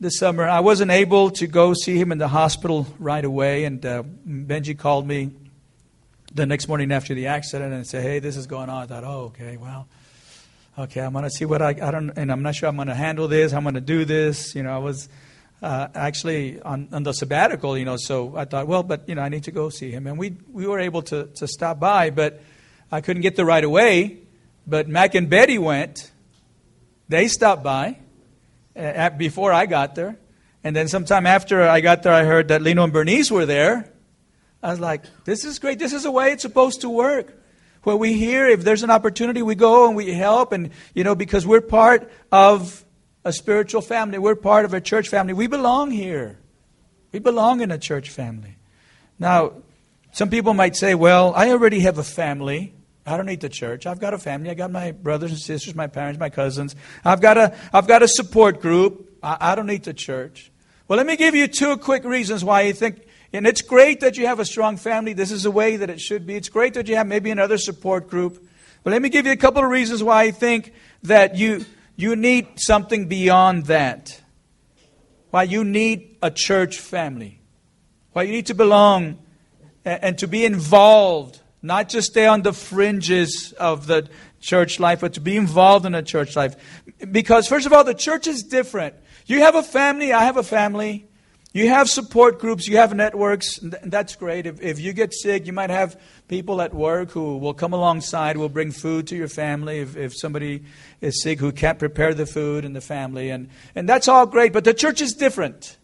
this 0.00 0.18
summer. 0.18 0.44
I 0.44 0.60
wasn't 0.60 0.90
able 0.90 1.30
to 1.32 1.46
go 1.46 1.74
see 1.74 1.96
him 1.96 2.12
in 2.12 2.18
the 2.18 2.28
hospital 2.28 2.86
right 2.98 3.24
away, 3.24 3.64
and 3.64 3.84
uh, 3.84 4.02
Benji 4.26 4.78
called 4.78 5.06
me 5.06 5.30
the 6.34 6.46
next 6.46 6.68
morning 6.68 6.92
after 6.92 7.14
the 7.14 7.28
accident 7.28 7.72
and 7.72 7.86
said, 7.86 8.02
"Hey, 8.02 8.18
this 8.18 8.36
is 8.36 8.46
going 8.46 8.68
on." 8.68 8.82
I 8.82 8.86
thought, 8.86 9.04
"Oh, 9.04 9.32
okay, 9.34 9.56
well, 9.56 9.88
okay, 10.78 11.00
I'm 11.00 11.12
gonna 11.12 11.30
see 11.30 11.44
what 11.44 11.62
I, 11.62 11.70
I 11.70 11.90
don't, 11.90 12.10
and 12.10 12.30
I'm 12.30 12.42
not 12.42 12.54
sure 12.54 12.68
I'm 12.68 12.76
gonna 12.76 12.94
handle 12.94 13.28
this. 13.28 13.52
I'm 13.52 13.64
gonna 13.64 13.80
do 13.80 14.04
this." 14.04 14.54
You 14.54 14.62
know, 14.62 14.74
I 14.74 14.78
was 14.78 15.08
uh, 15.62 15.88
actually 15.94 16.60
on, 16.60 16.88
on 16.92 17.02
the 17.02 17.12
sabbatical, 17.12 17.78
you 17.78 17.86
know, 17.86 17.96
so 17.96 18.36
I 18.36 18.44
thought, 18.44 18.66
well, 18.66 18.82
but 18.82 19.08
you 19.08 19.14
know, 19.14 19.22
I 19.22 19.30
need 19.30 19.44
to 19.44 19.52
go 19.52 19.70
see 19.70 19.90
him, 19.90 20.06
and 20.06 20.18
we 20.18 20.36
we 20.52 20.66
were 20.66 20.78
able 20.78 21.02
to 21.02 21.26
to 21.36 21.48
stop 21.48 21.80
by, 21.80 22.10
but 22.10 22.42
I 22.92 23.00
couldn't 23.00 23.22
get 23.22 23.36
there 23.36 23.46
right 23.46 23.64
away. 23.64 24.18
But 24.66 24.88
Mac 24.88 25.14
and 25.14 25.30
Betty 25.30 25.58
went. 25.58 26.10
They 27.08 27.28
stopped 27.28 27.62
by 27.62 27.98
before 29.16 29.52
I 29.52 29.66
got 29.66 29.94
there. 29.94 30.18
And 30.62 30.74
then 30.74 30.88
sometime 30.88 31.26
after 31.26 31.62
I 31.62 31.80
got 31.80 32.02
there, 32.02 32.12
I 32.12 32.24
heard 32.24 32.48
that 32.48 32.60
Lino 32.60 32.84
and 32.84 32.92
Bernice 32.92 33.30
were 33.30 33.46
there. 33.46 33.92
I 34.62 34.70
was 34.70 34.80
like, 34.80 35.04
this 35.24 35.44
is 35.44 35.58
great. 35.58 35.78
This 35.78 35.92
is 35.92 36.02
the 36.02 36.10
way 36.10 36.32
it's 36.32 36.42
supposed 36.42 36.80
to 36.80 36.90
work. 36.90 37.32
Where 37.84 37.96
we 37.96 38.14
hear 38.14 38.48
if 38.48 38.64
there's 38.64 38.82
an 38.82 38.90
opportunity, 38.90 39.42
we 39.42 39.54
go 39.54 39.86
and 39.86 39.96
we 39.96 40.12
help. 40.12 40.52
And, 40.52 40.70
you 40.92 41.04
know, 41.04 41.14
because 41.14 41.46
we're 41.46 41.60
part 41.60 42.10
of 42.32 42.84
a 43.24 43.32
spiritual 43.32 43.80
family, 43.80 44.18
we're 44.18 44.34
part 44.34 44.64
of 44.64 44.74
a 44.74 44.80
church 44.80 45.08
family. 45.08 45.34
We 45.34 45.46
belong 45.46 45.92
here. 45.92 46.38
We 47.12 47.20
belong 47.20 47.60
in 47.60 47.70
a 47.70 47.78
church 47.78 48.10
family. 48.10 48.56
Now, 49.18 49.52
some 50.12 50.30
people 50.30 50.52
might 50.52 50.74
say, 50.74 50.94
well, 50.94 51.32
I 51.34 51.50
already 51.50 51.80
have 51.80 51.98
a 51.98 52.02
family. 52.04 52.74
I 53.06 53.16
don't 53.16 53.26
need 53.26 53.40
the 53.40 53.48
church. 53.48 53.86
I've 53.86 54.00
got 54.00 54.14
a 54.14 54.18
family. 54.18 54.50
I 54.50 54.54
got 54.54 54.72
my 54.72 54.90
brothers 54.90 55.30
and 55.30 55.38
sisters, 55.38 55.76
my 55.76 55.86
parents, 55.86 56.18
my 56.18 56.28
cousins. 56.28 56.74
I've 57.04 57.20
got 57.20 57.38
a, 57.38 57.56
I've 57.72 57.86
got 57.86 58.02
a 58.02 58.08
support 58.08 58.60
group. 58.60 59.16
I, 59.22 59.36
I 59.52 59.54
don't 59.54 59.66
need 59.66 59.84
the 59.84 59.94
church. 59.94 60.50
Well, 60.88 60.96
let 60.96 61.06
me 61.06 61.16
give 61.16 61.34
you 61.34 61.46
two 61.46 61.76
quick 61.76 62.04
reasons 62.04 62.44
why 62.44 62.62
you 62.62 62.72
think, 62.72 63.06
and 63.32 63.46
it's 63.46 63.62
great 63.62 64.00
that 64.00 64.16
you 64.16 64.26
have 64.26 64.40
a 64.40 64.44
strong 64.44 64.76
family. 64.76 65.12
This 65.12 65.30
is 65.30 65.44
the 65.44 65.50
way 65.52 65.76
that 65.76 65.88
it 65.88 66.00
should 66.00 66.26
be. 66.26 66.34
It's 66.34 66.48
great 66.48 66.74
that 66.74 66.88
you 66.88 66.96
have 66.96 67.06
maybe 67.06 67.30
another 67.30 67.58
support 67.58 68.08
group. 68.08 68.44
But 68.82 68.90
let 68.90 69.02
me 69.02 69.08
give 69.08 69.24
you 69.24 69.32
a 69.32 69.36
couple 69.36 69.62
of 69.62 69.70
reasons 69.70 70.02
why 70.02 70.22
I 70.22 70.30
think 70.32 70.72
that 71.04 71.36
you, 71.36 71.64
you 71.94 72.16
need 72.16 72.48
something 72.56 73.06
beyond 73.06 73.66
that. 73.66 74.20
Why 75.30 75.44
you 75.44 75.64
need 75.64 76.18
a 76.22 76.30
church 76.30 76.78
family. 76.78 77.40
Why 78.12 78.22
you 78.22 78.32
need 78.32 78.46
to 78.46 78.54
belong 78.54 79.18
and, 79.84 80.04
and 80.04 80.18
to 80.18 80.28
be 80.28 80.44
involved 80.44 81.40
not 81.66 81.88
just 81.88 82.12
stay 82.12 82.26
on 82.26 82.42
the 82.42 82.52
fringes 82.52 83.52
of 83.58 83.86
the 83.86 84.08
church 84.40 84.78
life, 84.80 85.00
but 85.00 85.14
to 85.14 85.20
be 85.20 85.36
involved 85.36 85.84
in 85.84 85.94
a 85.94 86.02
church 86.02 86.36
life. 86.36 86.54
Because, 87.10 87.48
first 87.48 87.66
of 87.66 87.72
all, 87.72 87.84
the 87.84 87.94
church 87.94 88.26
is 88.26 88.42
different. 88.42 88.94
You 89.26 89.40
have 89.40 89.56
a 89.56 89.62
family, 89.62 90.12
I 90.12 90.24
have 90.24 90.36
a 90.36 90.42
family. 90.42 91.08
You 91.52 91.70
have 91.70 91.88
support 91.88 92.38
groups, 92.38 92.68
you 92.68 92.76
have 92.76 92.94
networks, 92.94 93.58
that's 93.62 94.14
great. 94.14 94.44
If, 94.44 94.60
if 94.60 94.78
you 94.78 94.92
get 94.92 95.14
sick, 95.14 95.46
you 95.46 95.54
might 95.54 95.70
have 95.70 95.98
people 96.28 96.60
at 96.60 96.74
work 96.74 97.12
who 97.12 97.38
will 97.38 97.54
come 97.54 97.72
alongside, 97.72 98.36
will 98.36 98.50
bring 98.50 98.72
food 98.72 99.06
to 99.06 99.16
your 99.16 99.28
family 99.28 99.78
if, 99.78 99.96
if 99.96 100.14
somebody 100.14 100.64
is 101.00 101.22
sick 101.22 101.40
who 101.40 101.52
can't 101.52 101.78
prepare 101.78 102.12
the 102.12 102.26
food 102.26 102.66
in 102.66 102.74
the 102.74 102.82
family. 102.82 103.30
And, 103.30 103.48
and 103.74 103.88
that's 103.88 104.06
all 104.06 104.26
great, 104.26 104.52
but 104.52 104.64
the 104.64 104.74
church 104.74 105.00
is 105.00 105.14
different. 105.14 105.78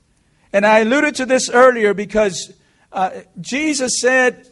And 0.53 0.67
I 0.67 0.81
alluded 0.81 1.15
to 1.15 1.25
this 1.25 1.49
earlier 1.49 1.95
because 1.95 2.53
uh, 2.93 3.23
Jesus 3.41 3.99
said, 3.99 4.52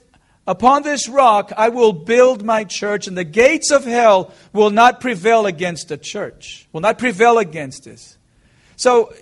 Upon 0.50 0.82
this 0.82 1.08
rock 1.08 1.52
I 1.56 1.68
will 1.68 1.92
build 1.92 2.44
my 2.44 2.64
church, 2.64 3.06
and 3.06 3.16
the 3.16 3.22
gates 3.22 3.70
of 3.70 3.84
hell 3.84 4.34
will 4.52 4.70
not 4.70 5.00
prevail 5.00 5.46
against 5.46 5.86
the 5.86 5.96
church, 5.96 6.66
will 6.72 6.80
not 6.80 6.98
prevail 6.98 7.38
against 7.38 7.84
this. 7.84 8.18
So 8.74 9.14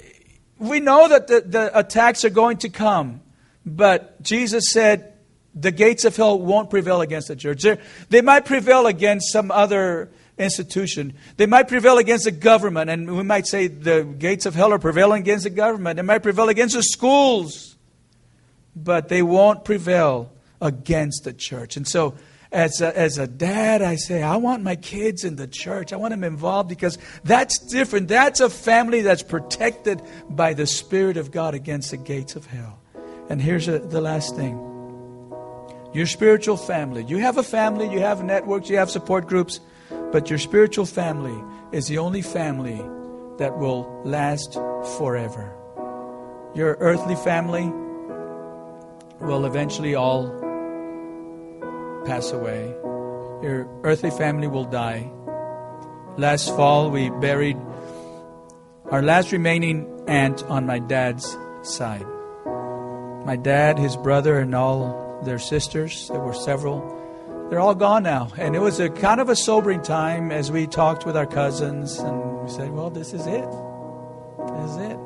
we 0.59 0.81
know 0.81 1.07
that 1.07 1.27
the, 1.27 1.43
the 1.43 1.79
attacks 1.79 2.25
are 2.25 2.31
going 2.31 2.57
to 2.59 2.71
come, 2.71 3.21
but 3.67 4.23
Jesus 4.23 4.73
said 4.73 5.13
the 5.55 5.71
gates 5.71 6.07
of 6.07 6.17
hell 6.17 6.39
won't 6.39 6.71
prevail 6.71 7.03
against 7.03 7.29
the 7.29 7.37
church. 7.37 7.63
They're, 7.63 7.79
they 8.09 8.23
might 8.23 8.47
prevail 8.47 8.87
against 8.87 9.31
some 9.31 9.51
other 9.51 10.09
institution. 10.39 11.13
They 11.37 11.45
might 11.45 11.69
prevail 11.69 11.99
against 11.99 12.25
the 12.25 12.31
government, 12.31 12.89
and 12.89 13.15
we 13.15 13.23
might 13.23 13.47
say 13.47 13.67
the 13.67 14.03
gates 14.03 14.47
of 14.47 14.55
hell 14.55 14.73
are 14.73 14.79
prevailing 14.79 15.21
against 15.21 15.45
the 15.45 15.51
government. 15.51 15.97
They 15.97 16.03
might 16.03 16.23
prevail 16.23 16.49
against 16.49 16.75
the 16.75 16.83
schools, 16.83 17.77
but 18.75 19.11
they 19.11 19.21
won't 19.21 19.67
prevail 19.67 20.33
against 20.61 21.25
the 21.25 21.33
church. 21.33 21.77
And 21.77 21.87
so, 21.87 22.15
as 22.51 22.81
a, 22.81 22.97
as 22.99 23.19
a 23.19 23.27
dad, 23.27 23.83
I 23.83 23.97
say, 23.97 24.23
I 24.23 24.37
want 24.37 24.63
my 24.63 24.77
kids 24.77 25.23
in 25.25 25.37
the 25.37 25.47
church. 25.47 25.93
I 25.93 25.97
want 25.97 26.13
them 26.13 26.25
involved 26.25 26.69
because 26.69 26.97
that's 27.23 27.59
different. 27.59 28.09
That's 28.09 28.41
a 28.41 28.49
family 28.49 29.03
that's 29.03 29.23
protected 29.23 30.01
by 30.31 30.55
the 30.55 30.67
Spirit 30.67 31.19
of 31.19 31.31
God 31.31 31.55
against 31.55 31.91
the 31.91 31.99
gates 31.99 32.37
of 32.37 32.47
hell. 32.47 32.81
And 33.29 33.43
here's 33.43 33.69
a, 33.69 33.79
the 33.79 34.01
last 34.01 34.35
thing 34.35 34.65
your 35.93 36.07
spiritual 36.07 36.57
family. 36.57 37.05
You 37.05 37.19
have 37.19 37.39
a 37.39 37.43
family, 37.43 37.91
you 37.91 38.01
have 38.01 38.23
networks, 38.23 38.69
you 38.69 38.77
have 38.77 38.91
support 38.91 39.27
groups, 39.27 39.61
but 40.13 40.31
your 40.31 40.39
spiritual 40.39 40.87
family 40.87 41.37
is 41.73 41.87
the 41.87 41.99
only 41.99 42.23
family 42.23 42.77
that 43.39 43.59
will 43.59 44.01
last 44.05 44.55
forever. 44.99 45.55
Your 46.55 46.77
earthly 46.81 47.17
family 47.17 47.71
will 49.21 49.47
eventually 49.47 49.95
all 49.95 50.48
pass 52.09 52.33
away. 52.33 52.69
Your 53.43 53.69
earthly 53.85 54.11
family 54.11 54.49
will 54.49 54.65
die. 54.65 55.11
Last 56.17 56.49
fall, 56.57 56.91
we 56.91 57.11
buried 57.11 57.59
our 58.91 59.03
last 59.03 59.31
remaining 59.31 59.87
aunt 60.09 60.43
on 60.45 60.65
my 60.65 60.79
dad's 60.79 61.37
side. 61.63 62.07
My 63.27 63.37
dad, 63.37 63.79
his 63.79 63.95
brother, 63.95 64.39
and 64.39 64.55
all 64.55 65.21
their 65.23 65.39
sisters, 65.39 66.09
there 66.09 66.21
were 66.21 66.33
several, 66.33 66.81
they're 67.51 67.61
all 67.61 67.75
gone 67.75 68.05
now. 68.05 68.33
And 68.39 68.57
it 68.57 68.61
was 68.61 68.81
a 68.81 68.89
kind 68.89 69.21
of 69.21 69.29
a 69.29 69.37
sobering 69.37 69.83
time 69.83 70.33
as 70.33 70.51
we 70.51 70.67
talked 70.67 71.05
with 71.05 71.15
our 71.15 71.27
cousins 71.27 71.99
and 71.99 72.43
we 72.43 72.49
said, 72.49 72.71
well, 72.71 72.89
this 72.89 73.13
is 73.13 73.27
it. 73.27 73.49
This 74.57 74.71
is 74.71 74.77
it. 74.79 74.99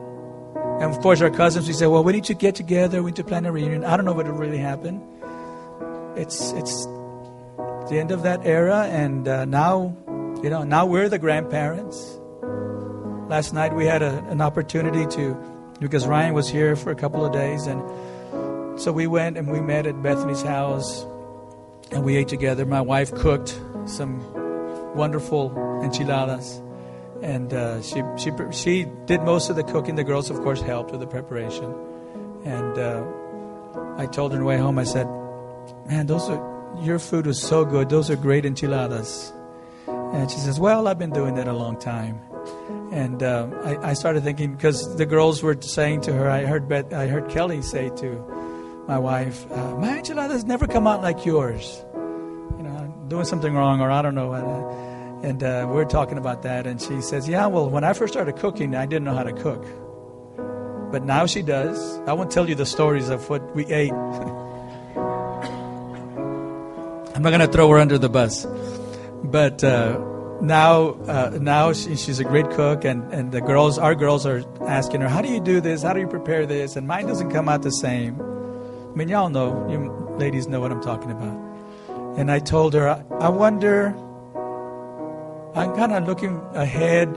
And 0.80 0.94
of 0.94 1.00
course, 1.00 1.20
our 1.20 1.30
cousins, 1.30 1.66
we 1.66 1.74
said, 1.74 1.88
well, 1.88 2.04
we 2.04 2.12
need 2.12 2.24
to 2.24 2.34
get 2.34 2.54
together. 2.54 3.02
We 3.02 3.10
need 3.10 3.16
to 3.16 3.24
plan 3.24 3.44
a 3.44 3.50
reunion. 3.50 3.84
I 3.84 3.96
don't 3.96 4.06
know 4.06 4.12
what 4.12 4.26
will 4.26 4.34
really 4.34 4.58
happen. 4.58 5.02
It's, 6.16 6.52
it's 6.52 6.84
the 7.90 7.98
end 7.98 8.10
of 8.10 8.22
that 8.22 8.44
era. 8.44 8.86
And 8.90 9.26
uh, 9.26 9.44
now, 9.44 9.96
you 10.42 10.50
know, 10.50 10.62
now 10.62 10.86
we're 10.86 11.08
the 11.08 11.18
grandparents. 11.18 12.18
Last 13.28 13.52
night 13.52 13.74
we 13.74 13.86
had 13.86 14.02
a, 14.02 14.18
an 14.28 14.40
opportunity 14.40 15.06
to, 15.16 15.34
because 15.80 16.06
Ryan 16.06 16.34
was 16.34 16.48
here 16.48 16.76
for 16.76 16.90
a 16.90 16.96
couple 16.96 17.24
of 17.24 17.32
days. 17.32 17.66
And 17.66 18.80
so 18.80 18.92
we 18.92 19.06
went 19.06 19.38
and 19.38 19.50
we 19.50 19.60
met 19.60 19.86
at 19.86 20.02
Bethany's 20.02 20.42
house 20.42 21.04
and 21.92 22.04
we 22.04 22.16
ate 22.16 22.28
together. 22.28 22.64
My 22.66 22.80
wife 22.80 23.14
cooked 23.14 23.58
some 23.86 24.20
wonderful 24.94 25.52
enchiladas, 25.82 26.60
and 27.22 27.52
uh, 27.52 27.82
she 27.82 28.02
she 28.16 28.30
she 28.50 28.86
did 29.06 29.22
most 29.22 29.50
of 29.50 29.56
the 29.56 29.64
cooking. 29.64 29.96
The 29.96 30.04
girls, 30.04 30.30
of 30.30 30.38
course, 30.40 30.60
helped 30.60 30.90
with 30.90 31.00
the 31.00 31.06
preparation. 31.06 31.74
And 32.44 32.78
uh, 32.78 33.04
I 33.96 34.06
told 34.06 34.32
her 34.32 34.38
on 34.38 34.42
the 34.42 34.46
way 34.46 34.58
home, 34.58 34.78
I 34.78 34.84
said, 34.84 35.06
"Man, 35.86 36.06
those 36.06 36.28
are 36.28 36.40
your 36.80 36.98
food 36.98 37.26
was 37.26 37.40
so 37.40 37.64
good. 37.64 37.88
Those 37.88 38.10
are 38.10 38.16
great 38.16 38.44
enchiladas." 38.44 39.32
And 39.86 40.30
she 40.30 40.38
says, 40.38 40.60
"Well, 40.60 40.88
I've 40.88 40.98
been 40.98 41.12
doing 41.12 41.34
that 41.36 41.48
a 41.48 41.52
long 41.52 41.78
time." 41.78 42.20
And 42.92 43.22
uh, 43.22 43.48
I, 43.64 43.90
I, 43.90 43.92
started 43.94 44.22
thinking 44.22 44.54
because 44.54 44.96
the 44.96 45.06
girls 45.06 45.42
were 45.42 45.56
saying 45.62 46.02
to 46.02 46.12
her, 46.12 46.28
I 46.28 46.44
heard 46.44 46.70
I 46.92 47.06
heard 47.06 47.30
Kelly 47.30 47.62
say 47.62 47.88
to 47.96 48.84
my 48.86 48.98
wife, 48.98 49.50
uh, 49.50 49.76
my 49.76 49.96
enchiladas 49.96 50.44
never 50.44 50.66
come 50.66 50.86
out 50.86 51.00
like 51.00 51.24
yours. 51.24 51.82
You 51.94 52.64
know, 52.64 52.94
doing 53.08 53.24
something 53.24 53.54
wrong, 53.54 53.80
or 53.80 53.90
I 53.90 54.02
don't 54.02 54.14
know. 54.14 54.32
Uh, 54.34 55.26
and 55.26 55.42
uh, 55.42 55.66
we're 55.70 55.86
talking 55.86 56.18
about 56.18 56.42
that, 56.42 56.66
and 56.66 56.82
she 56.82 57.00
says, 57.00 57.26
"Yeah, 57.26 57.46
well, 57.46 57.70
when 57.70 57.82
I 57.82 57.94
first 57.94 58.12
started 58.12 58.36
cooking, 58.36 58.74
I 58.74 58.84
didn't 58.84 59.04
know 59.04 59.14
how 59.14 59.22
to 59.22 59.32
cook, 59.32 59.64
but 60.92 61.02
now 61.04 61.24
she 61.24 61.40
does. 61.40 61.98
I 62.06 62.12
won't 62.12 62.30
tell 62.30 62.46
you 62.46 62.54
the 62.54 62.66
stories 62.66 63.08
of 63.08 63.30
what 63.30 63.54
we 63.56 63.64
ate. 63.66 63.92
I'm 67.22 67.30
not 67.30 67.38
going 67.38 67.48
to 67.48 67.56
throw 67.56 67.68
her 67.70 67.78
under 67.78 67.98
the 67.98 68.08
bus, 68.08 68.46
but." 69.22 69.62
Uh, 69.62 70.08
now, 70.40 70.94
uh, 71.06 71.38
now 71.40 71.72
she, 71.72 71.94
she's 71.94 72.18
a 72.18 72.24
great 72.24 72.50
cook, 72.50 72.84
and, 72.84 73.14
and 73.14 73.30
the 73.30 73.40
girls, 73.40 73.78
our 73.78 73.94
girls, 73.94 74.26
are 74.26 74.42
asking 74.66 75.00
her, 75.02 75.08
"How 75.08 75.22
do 75.22 75.28
you 75.28 75.38
do 75.38 75.60
this? 75.60 75.84
How 75.84 75.92
do 75.92 76.00
you 76.00 76.08
prepare 76.08 76.46
this?" 76.46 76.74
And 76.74 76.88
mine 76.88 77.06
doesn't 77.06 77.30
come 77.30 77.48
out 77.48 77.62
the 77.62 77.70
same. 77.70 78.20
I 78.20 78.96
mean, 78.96 79.08
y'all 79.08 79.30
know, 79.30 79.68
you 79.70 79.78
ladies 80.18 80.48
know 80.48 80.58
what 80.58 80.72
I'm 80.72 80.82
talking 80.82 81.12
about. 81.12 82.18
And 82.18 82.28
I 82.28 82.40
told 82.40 82.74
her, 82.74 82.88
I, 82.88 83.04
I 83.20 83.28
wonder, 83.28 83.94
I'm 85.54 85.76
kind 85.76 85.92
of 85.92 86.08
looking 86.08 86.42
ahead, 86.54 87.16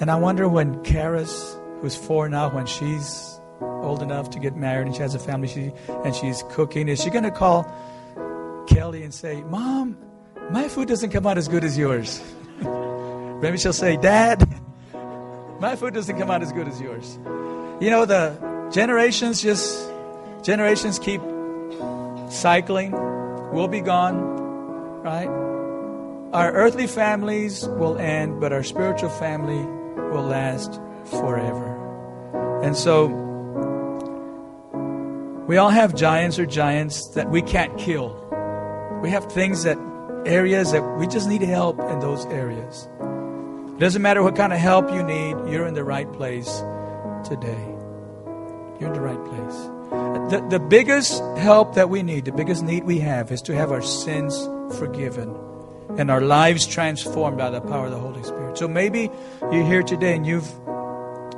and 0.00 0.10
I 0.10 0.16
wonder 0.16 0.48
when 0.48 0.76
Karis, 0.76 1.60
who's 1.82 1.94
four 1.94 2.26
now, 2.30 2.48
when 2.48 2.64
she's 2.64 3.38
old 3.60 4.02
enough 4.02 4.30
to 4.30 4.38
get 4.38 4.56
married 4.56 4.86
and 4.86 4.96
she 4.96 5.02
has 5.02 5.14
a 5.14 5.18
family, 5.18 5.48
she 5.48 5.72
and 6.06 6.14
she's 6.14 6.42
cooking, 6.48 6.88
is 6.88 7.02
she 7.02 7.10
going 7.10 7.24
to 7.24 7.30
call 7.30 7.70
Kelly 8.66 9.02
and 9.02 9.12
say, 9.12 9.42
"Mom, 9.42 9.96
my 10.50 10.68
food 10.68 10.88
doesn't 10.88 11.10
come 11.10 11.26
out 11.26 11.38
as 11.38 11.48
good 11.48 11.64
as 11.64 11.76
yours"? 11.76 12.22
Maybe 13.42 13.58
she'll 13.58 13.72
say, 13.72 13.96
"Dad, 13.96 14.46
my 15.60 15.76
food 15.76 15.94
doesn't 15.94 16.18
come 16.18 16.30
out 16.30 16.42
as 16.42 16.52
good 16.52 16.68
as 16.68 16.80
yours." 16.80 17.18
You 17.80 17.90
know, 17.90 18.04
the 18.04 18.36
generations 18.72 19.42
just 19.42 19.90
Generations 20.46 21.00
keep 21.00 21.20
cycling. 22.30 22.92
We'll 23.52 23.66
be 23.66 23.80
gone, 23.80 24.20
right? 25.02 25.26
Our 26.32 26.52
earthly 26.52 26.86
families 26.86 27.66
will 27.66 27.98
end, 27.98 28.40
but 28.40 28.52
our 28.52 28.62
spiritual 28.62 29.10
family 29.10 29.64
will 30.12 30.22
last 30.22 30.80
forever. 31.06 32.62
And 32.62 32.76
so, 32.76 33.06
we 35.48 35.56
all 35.56 35.70
have 35.70 35.96
giants 35.96 36.38
or 36.38 36.46
giants 36.46 37.08
that 37.16 37.28
we 37.28 37.42
can't 37.42 37.76
kill. 37.76 38.25
We 39.02 39.10
have 39.10 39.30
things 39.30 39.64
that, 39.64 39.78
areas 40.24 40.72
that 40.72 40.82
we 40.98 41.06
just 41.06 41.28
need 41.28 41.42
help 41.42 41.78
in 41.78 42.00
those 42.00 42.26
areas. 42.26 42.88
It 43.74 43.80
doesn't 43.80 44.02
matter 44.02 44.22
what 44.22 44.36
kind 44.36 44.52
of 44.52 44.58
help 44.58 44.90
you 44.92 45.02
need, 45.02 45.36
you're 45.52 45.66
in 45.66 45.74
the 45.74 45.84
right 45.84 46.10
place 46.12 46.62
today. 47.28 47.74
You're 48.80 48.88
in 48.88 48.94
the 48.94 49.00
right 49.00 49.24
place. 49.26 49.70
The, 50.30 50.46
the 50.50 50.58
biggest 50.58 51.22
help 51.38 51.74
that 51.76 51.88
we 51.88 52.02
need, 52.02 52.24
the 52.24 52.32
biggest 52.32 52.64
need 52.64 52.84
we 52.84 52.98
have, 52.98 53.30
is 53.30 53.42
to 53.42 53.54
have 53.54 53.70
our 53.70 53.82
sins 53.82 54.48
forgiven 54.78 55.34
and 55.98 56.10
our 56.10 56.20
lives 56.20 56.66
transformed 56.66 57.38
by 57.38 57.50
the 57.50 57.60
power 57.60 57.86
of 57.86 57.92
the 57.92 57.98
Holy 57.98 58.22
Spirit. 58.22 58.58
So 58.58 58.66
maybe 58.66 59.10
you're 59.52 59.64
here 59.64 59.82
today 59.82 60.16
and 60.16 60.26
you've 60.26 60.50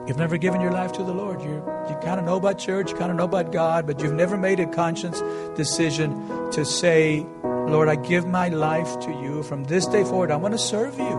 you've 0.09 0.17
never 0.17 0.39
given 0.39 0.61
your 0.61 0.73
life 0.73 0.93
to 0.93 1.05
the 1.05 1.13
Lord. 1.13 1.43
You 1.43 1.63
you 1.89 1.97
kind 2.03 2.19
of 2.19 2.25
know 2.25 2.37
about 2.37 2.59
church, 2.59 2.91
you 2.91 2.97
kind 2.97 3.11
of 3.11 3.17
know 3.17 3.25
about 3.25 3.53
God, 3.53 3.87
but 3.87 4.01
you've 4.01 4.15
never 4.15 4.37
made 4.37 4.59
a 4.59 4.67
conscious 4.67 5.23
decision 5.55 6.51
to 6.53 6.65
say, 6.65 7.27
Lord, 7.43 7.89
I 7.89 7.97
give 7.97 8.27
my 8.27 8.49
life 8.49 8.99
to 9.01 9.11
you. 9.11 9.43
From 9.43 9.65
this 9.65 9.87
day 9.87 10.05
forward, 10.05 10.31
I 10.31 10.37
want 10.37 10.55
to 10.55 10.59
serve 10.59 10.99
you. 10.99 11.11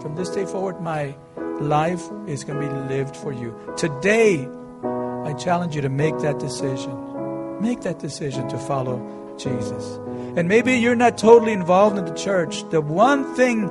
From 0.00 0.14
this 0.16 0.30
day 0.30 0.46
forward, 0.46 0.80
my 0.80 1.14
life 1.60 2.02
is 2.26 2.44
going 2.44 2.60
to 2.60 2.66
be 2.66 2.94
lived 2.94 3.16
for 3.16 3.32
you. 3.32 3.54
Today, 3.76 4.48
I 5.24 5.32
challenge 5.34 5.74
you 5.74 5.82
to 5.82 5.88
make 5.88 6.18
that 6.18 6.38
decision. 6.38 7.60
Make 7.60 7.82
that 7.82 7.98
decision 7.98 8.48
to 8.48 8.58
follow 8.58 8.98
Jesus. 9.38 9.96
And 10.36 10.48
maybe 10.48 10.74
you're 10.74 10.94
not 10.94 11.18
totally 11.18 11.52
involved 11.52 11.98
in 11.98 12.04
the 12.04 12.14
church. 12.14 12.68
The 12.70 12.80
one 12.80 13.34
thing 13.34 13.68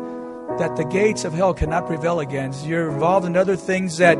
that 0.59 0.75
the 0.75 0.85
gates 0.85 1.23
of 1.23 1.33
hell 1.33 1.53
cannot 1.53 1.85
prevail 1.85 2.19
against, 2.19 2.65
you're 2.65 2.89
involved 2.89 3.25
in 3.25 3.37
other 3.37 3.55
things 3.55 3.97
that 3.97 4.17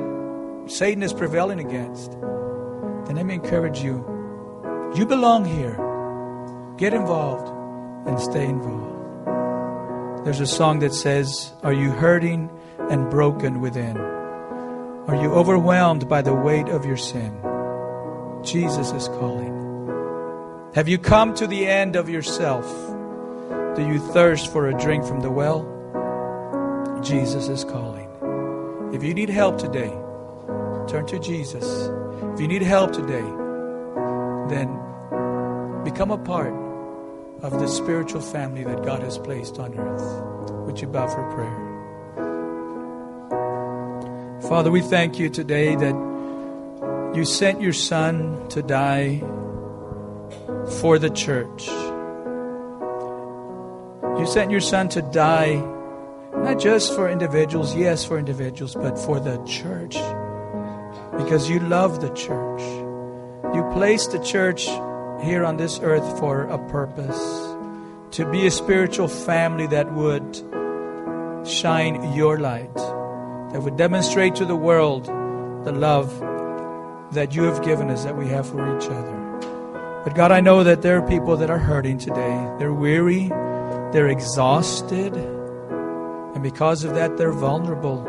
Satan 0.67 1.02
is 1.02 1.13
prevailing 1.13 1.60
against. 1.60 2.12
Then 2.12 3.15
let 3.15 3.26
me 3.26 3.36
encourage 3.36 3.80
you. 3.80 3.95
You 4.95 5.06
belong 5.06 5.45
here. 5.45 5.76
Get 6.78 6.93
involved 6.93 7.47
and 8.08 8.19
stay 8.19 8.45
involved. 8.45 10.26
There's 10.26 10.39
a 10.39 10.45
song 10.45 10.80
that 10.80 10.93
says, 10.93 11.54
Are 11.63 11.73
you 11.73 11.89
hurting 11.89 12.50
and 12.89 13.10
broken 13.10 13.62
within? 13.62 13.97
Are 13.97 15.15
you 15.15 15.32
overwhelmed 15.34 16.10
by 16.10 16.21
the 16.21 16.34
weight 16.34 16.67
of 16.67 16.86
your 16.86 16.97
sin? 16.97 17.34
Jesus 18.43 18.91
is 18.91 19.08
calling. 19.08 19.56
Have 20.76 20.88
you 20.88 20.97
come 20.97 21.34
to 21.36 21.47
the 21.47 21.65
end 21.65 21.95
of 21.95 22.10
yourself? 22.10 22.65
Do 23.76 23.88
you 23.88 24.00
thirst 24.00 24.52
for 24.52 24.67
a 24.67 24.78
drink 24.78 25.06
from 25.06 25.21
the 25.21 25.32
well? 25.32 25.77
Jesus 27.04 27.48
is 27.48 27.64
calling. 27.64 28.08
If 28.94 29.04
you 29.04 29.14
need 29.14 29.30
help 29.30 29.58
today, 29.58 29.94
turn 30.88 31.06
to 31.08 31.20
Jesus. 31.20 31.90
If 32.34 32.40
you 32.40 32.48
need 32.48 32.62
help 32.62 32.94
today, 32.94 33.26
then 34.50 34.68
become 35.84 36.12
a 36.12 36.18
part 36.18 36.54
of 37.44 37.60
the 37.60 37.68
spiritual 37.68 38.22
family 38.22 38.64
that 38.64 38.84
God 38.84 39.04
has 39.04 39.18
placed 39.18 39.60
on 39.60 39.78
earth. 39.78 40.24
Would 40.66 40.82
you 40.82 40.88
bow 40.88 41.08
for 41.08 41.24
prayer? 41.34 41.68
Father, 44.50 44.72
we 44.72 44.82
thank 44.82 45.20
you 45.20 45.30
today 45.30 45.76
that 45.76 45.96
you 47.16 47.26
sent 47.26 47.62
your 47.62 47.74
Son 47.74 48.48
to 48.50 48.62
die 48.62 49.20
for 50.80 50.98
the 50.98 51.10
church. 51.10 51.68
You 54.20 54.26
sent 54.26 54.52
your 54.52 54.62
Son 54.62 54.90
to 54.90 55.02
die 55.02 55.62
not 56.34 56.60
just 56.60 56.94
for 56.96 57.10
individuals, 57.10 57.76
yes, 57.76 58.06
for 58.06 58.18
individuals, 58.18 58.76
but 58.76 58.98
for 58.98 59.20
the 59.20 59.38
church. 59.46 59.96
Because 61.18 61.50
you 61.50 61.60
love 61.60 62.02
the 62.02 62.10
church. 62.10 62.62
You 63.56 63.70
placed 63.74 64.12
the 64.12 64.20
church 64.20 64.66
here 65.24 65.44
on 65.44 65.58
this 65.58 65.80
earth 65.82 66.20
for 66.20 66.44
a 66.44 66.58
purpose 66.70 67.56
to 68.12 68.30
be 68.32 68.48
a 68.48 68.52
spiritual 68.52 69.08
family 69.08 69.68
that 69.68 69.94
would 69.94 70.36
shine 71.48 72.13
your 72.13 72.38
light 72.40 72.76
that 73.52 73.62
would 73.62 73.78
demonstrate 73.78 74.36
to 74.36 74.46
the 74.46 74.56
world 74.56 75.06
the 75.66 75.72
love 75.72 76.20
that 77.13 77.34
you 77.34 77.44
have 77.44 77.63
given 77.63 77.90
us, 77.90 78.04
that 78.04 78.18
we 78.18 78.28
have 78.28 78.48
for 78.48 78.78
each 78.78 78.86
other. 78.90 80.02
But 80.04 80.16
God, 80.16 80.32
I 80.32 80.42
know 80.42 80.63
that 80.63 80.82
there 80.82 80.98
are 80.98 81.08
people 81.08 81.38
that 81.38 81.50
are 81.50 81.58
hurting 81.58 81.98
today. 81.98 82.56
They're 82.60 82.74
weary, 82.74 83.30
they're 83.94 84.10
exhausted, 84.10 85.13
and 86.38 86.43
because 86.43 86.84
of 86.84 86.93
that, 86.93 87.17
they're 87.17 87.32
vulnerable. 87.32 88.04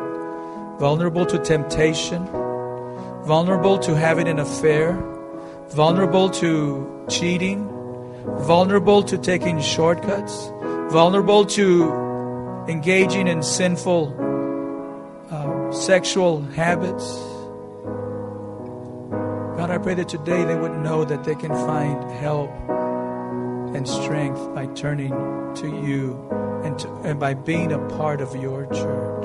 Vulnerable 0.78 1.24
to 1.24 1.38
temptation, 1.38 2.26
vulnerable 3.24 3.78
to 3.78 3.96
having 3.96 4.28
an 4.28 4.38
affair, 4.38 4.92
vulnerable 5.70 6.28
to 6.28 7.06
cheating, 7.08 7.66
vulnerable 8.40 9.02
to 9.04 9.16
taking 9.16 9.62
shortcuts, 9.62 10.48
vulnerable 10.92 11.46
to 11.46 11.90
engaging 12.68 13.28
in 13.28 13.42
sinful 13.42 14.12
uh, 15.30 15.72
sexual 15.72 16.42
habits. 16.42 17.16
God, 19.56 19.70
I 19.70 19.78
pray 19.78 19.94
that 19.94 20.10
today 20.10 20.44
they 20.44 20.54
would 20.54 20.76
know 20.76 21.06
that 21.06 21.24
they 21.24 21.34
can 21.34 21.52
find 21.66 22.10
help 22.20 22.50
and 23.74 23.88
strength 23.88 24.54
by 24.54 24.66
turning 24.74 25.12
to 25.54 25.66
you 25.66 26.47
and, 26.68 26.78
to, 26.80 26.88
and 26.96 27.18
by 27.18 27.32
being 27.32 27.72
a 27.72 27.78
part 27.96 28.20
of 28.20 28.36
your 28.36 28.66
church. 28.66 29.24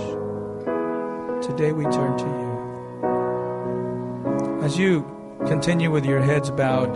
Today 1.45 1.73
we 1.73 1.84
turn 1.84 2.17
to 2.17 2.23
you. 2.23 2.53
As 4.63 4.77
you 4.77 5.06
continue 5.45 5.91
with 5.91 6.06
your 6.06 6.21
heads 6.21 6.49
bowed, 6.51 6.95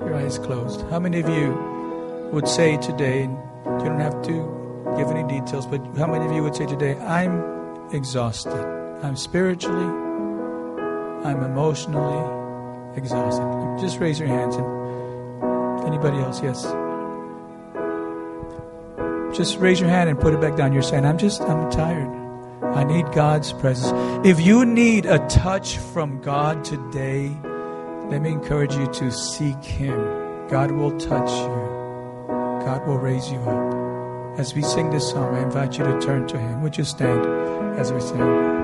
your 0.00 0.16
eyes 0.16 0.38
closed, 0.38 0.80
how 0.90 0.98
many 0.98 1.20
of 1.20 1.28
you 1.28 1.52
would 2.32 2.48
say 2.48 2.76
today, 2.78 3.22
you 3.22 3.84
don't 3.84 4.00
have 4.00 4.20
to 4.22 4.32
give 4.96 5.06
any 5.12 5.22
details, 5.28 5.64
but 5.64 5.80
how 5.96 6.08
many 6.08 6.26
of 6.26 6.32
you 6.32 6.42
would 6.42 6.56
say 6.56 6.66
today, 6.66 6.96
I'm 6.98 7.40
exhausted? 7.92 8.50
I'm 9.04 9.14
spiritually, 9.14 9.86
I'm 11.24 11.44
emotionally 11.44 12.98
exhausted. 12.98 13.78
Just 13.80 14.00
raise 14.00 14.18
your 14.18 14.26
hands. 14.26 14.56
And 14.56 15.84
anybody 15.86 16.18
else? 16.18 16.42
Yes. 16.42 16.64
Just 19.34 19.58
raise 19.58 19.80
your 19.80 19.88
hand 19.88 20.08
and 20.08 20.18
put 20.18 20.32
it 20.32 20.40
back 20.40 20.56
down. 20.56 20.72
You're 20.72 20.82
saying, 20.82 21.04
I'm 21.04 21.18
just, 21.18 21.42
I'm 21.42 21.70
tired. 21.70 22.08
I 22.62 22.84
need 22.84 23.10
God's 23.12 23.52
presence. 23.52 23.92
If 24.26 24.40
you 24.40 24.64
need 24.64 25.06
a 25.06 25.18
touch 25.28 25.78
from 25.78 26.20
God 26.20 26.64
today, 26.64 27.36
let 28.08 28.22
me 28.22 28.30
encourage 28.30 28.74
you 28.74 28.86
to 28.86 29.10
seek 29.10 29.62
Him. 29.62 29.96
God 30.48 30.70
will 30.70 30.96
touch 30.98 31.30
you, 31.30 32.26
God 32.64 32.86
will 32.86 32.98
raise 32.98 33.30
you 33.30 33.38
up. 33.40 34.38
As 34.38 34.54
we 34.54 34.62
sing 34.62 34.90
this 34.90 35.10
song, 35.10 35.34
I 35.34 35.42
invite 35.42 35.78
you 35.78 35.84
to 35.84 36.00
turn 36.00 36.26
to 36.28 36.38
Him. 36.38 36.62
Would 36.62 36.76
you 36.76 36.84
stand 36.84 37.24
as 37.78 37.92
we 37.92 38.00
sing? 38.00 38.63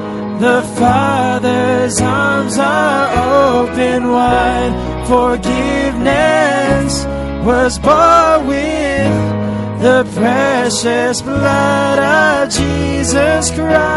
The 0.41 0.63
Father's 0.75 2.01
arms 2.01 2.57
are 2.57 3.61
open 3.61 4.09
wide. 4.09 4.73
Forgiveness 5.07 7.05
was 7.45 7.77
bought 7.77 8.47
with 8.47 9.13
the 9.83 10.03
precious 10.15 11.21
blood 11.21 11.99
of 11.99 12.49
Jesus 12.49 13.51
Christ. 13.51 13.91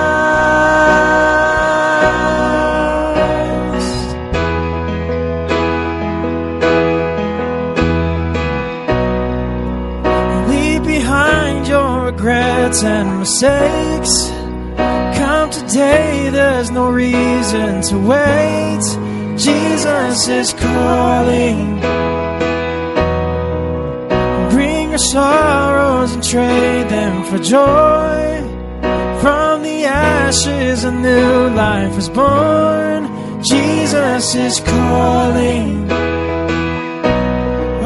Leave 10.50 10.84
behind 10.84 11.66
your 11.66 12.02
regrets 12.04 12.84
and 12.84 13.20
mistakes. 13.20 14.33
There's 16.34 16.72
no 16.72 16.90
reason 16.90 17.80
to 17.82 17.96
wait. 17.96 18.84
Jesus 19.38 20.26
is 20.26 20.52
calling. 20.52 21.78
Bring 24.50 24.90
your 24.90 24.98
sorrows 24.98 26.12
and 26.12 26.24
trade 26.24 26.88
them 26.88 27.22
for 27.26 27.38
joy. 27.38 28.42
From 29.22 29.62
the 29.62 29.84
ashes, 29.84 30.82
a 30.82 30.90
new 30.90 31.50
life 31.50 31.96
is 31.96 32.08
born. 32.08 33.08
Jesus 33.44 34.34
is 34.34 34.58
calling. 34.58 35.88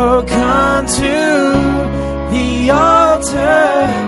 Oh, 0.01 0.25
come 0.27 0.87
to 0.87 2.33
the 2.33 2.71
altar. 2.71 4.08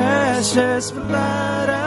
precious 0.53 0.91
blood 0.91 1.80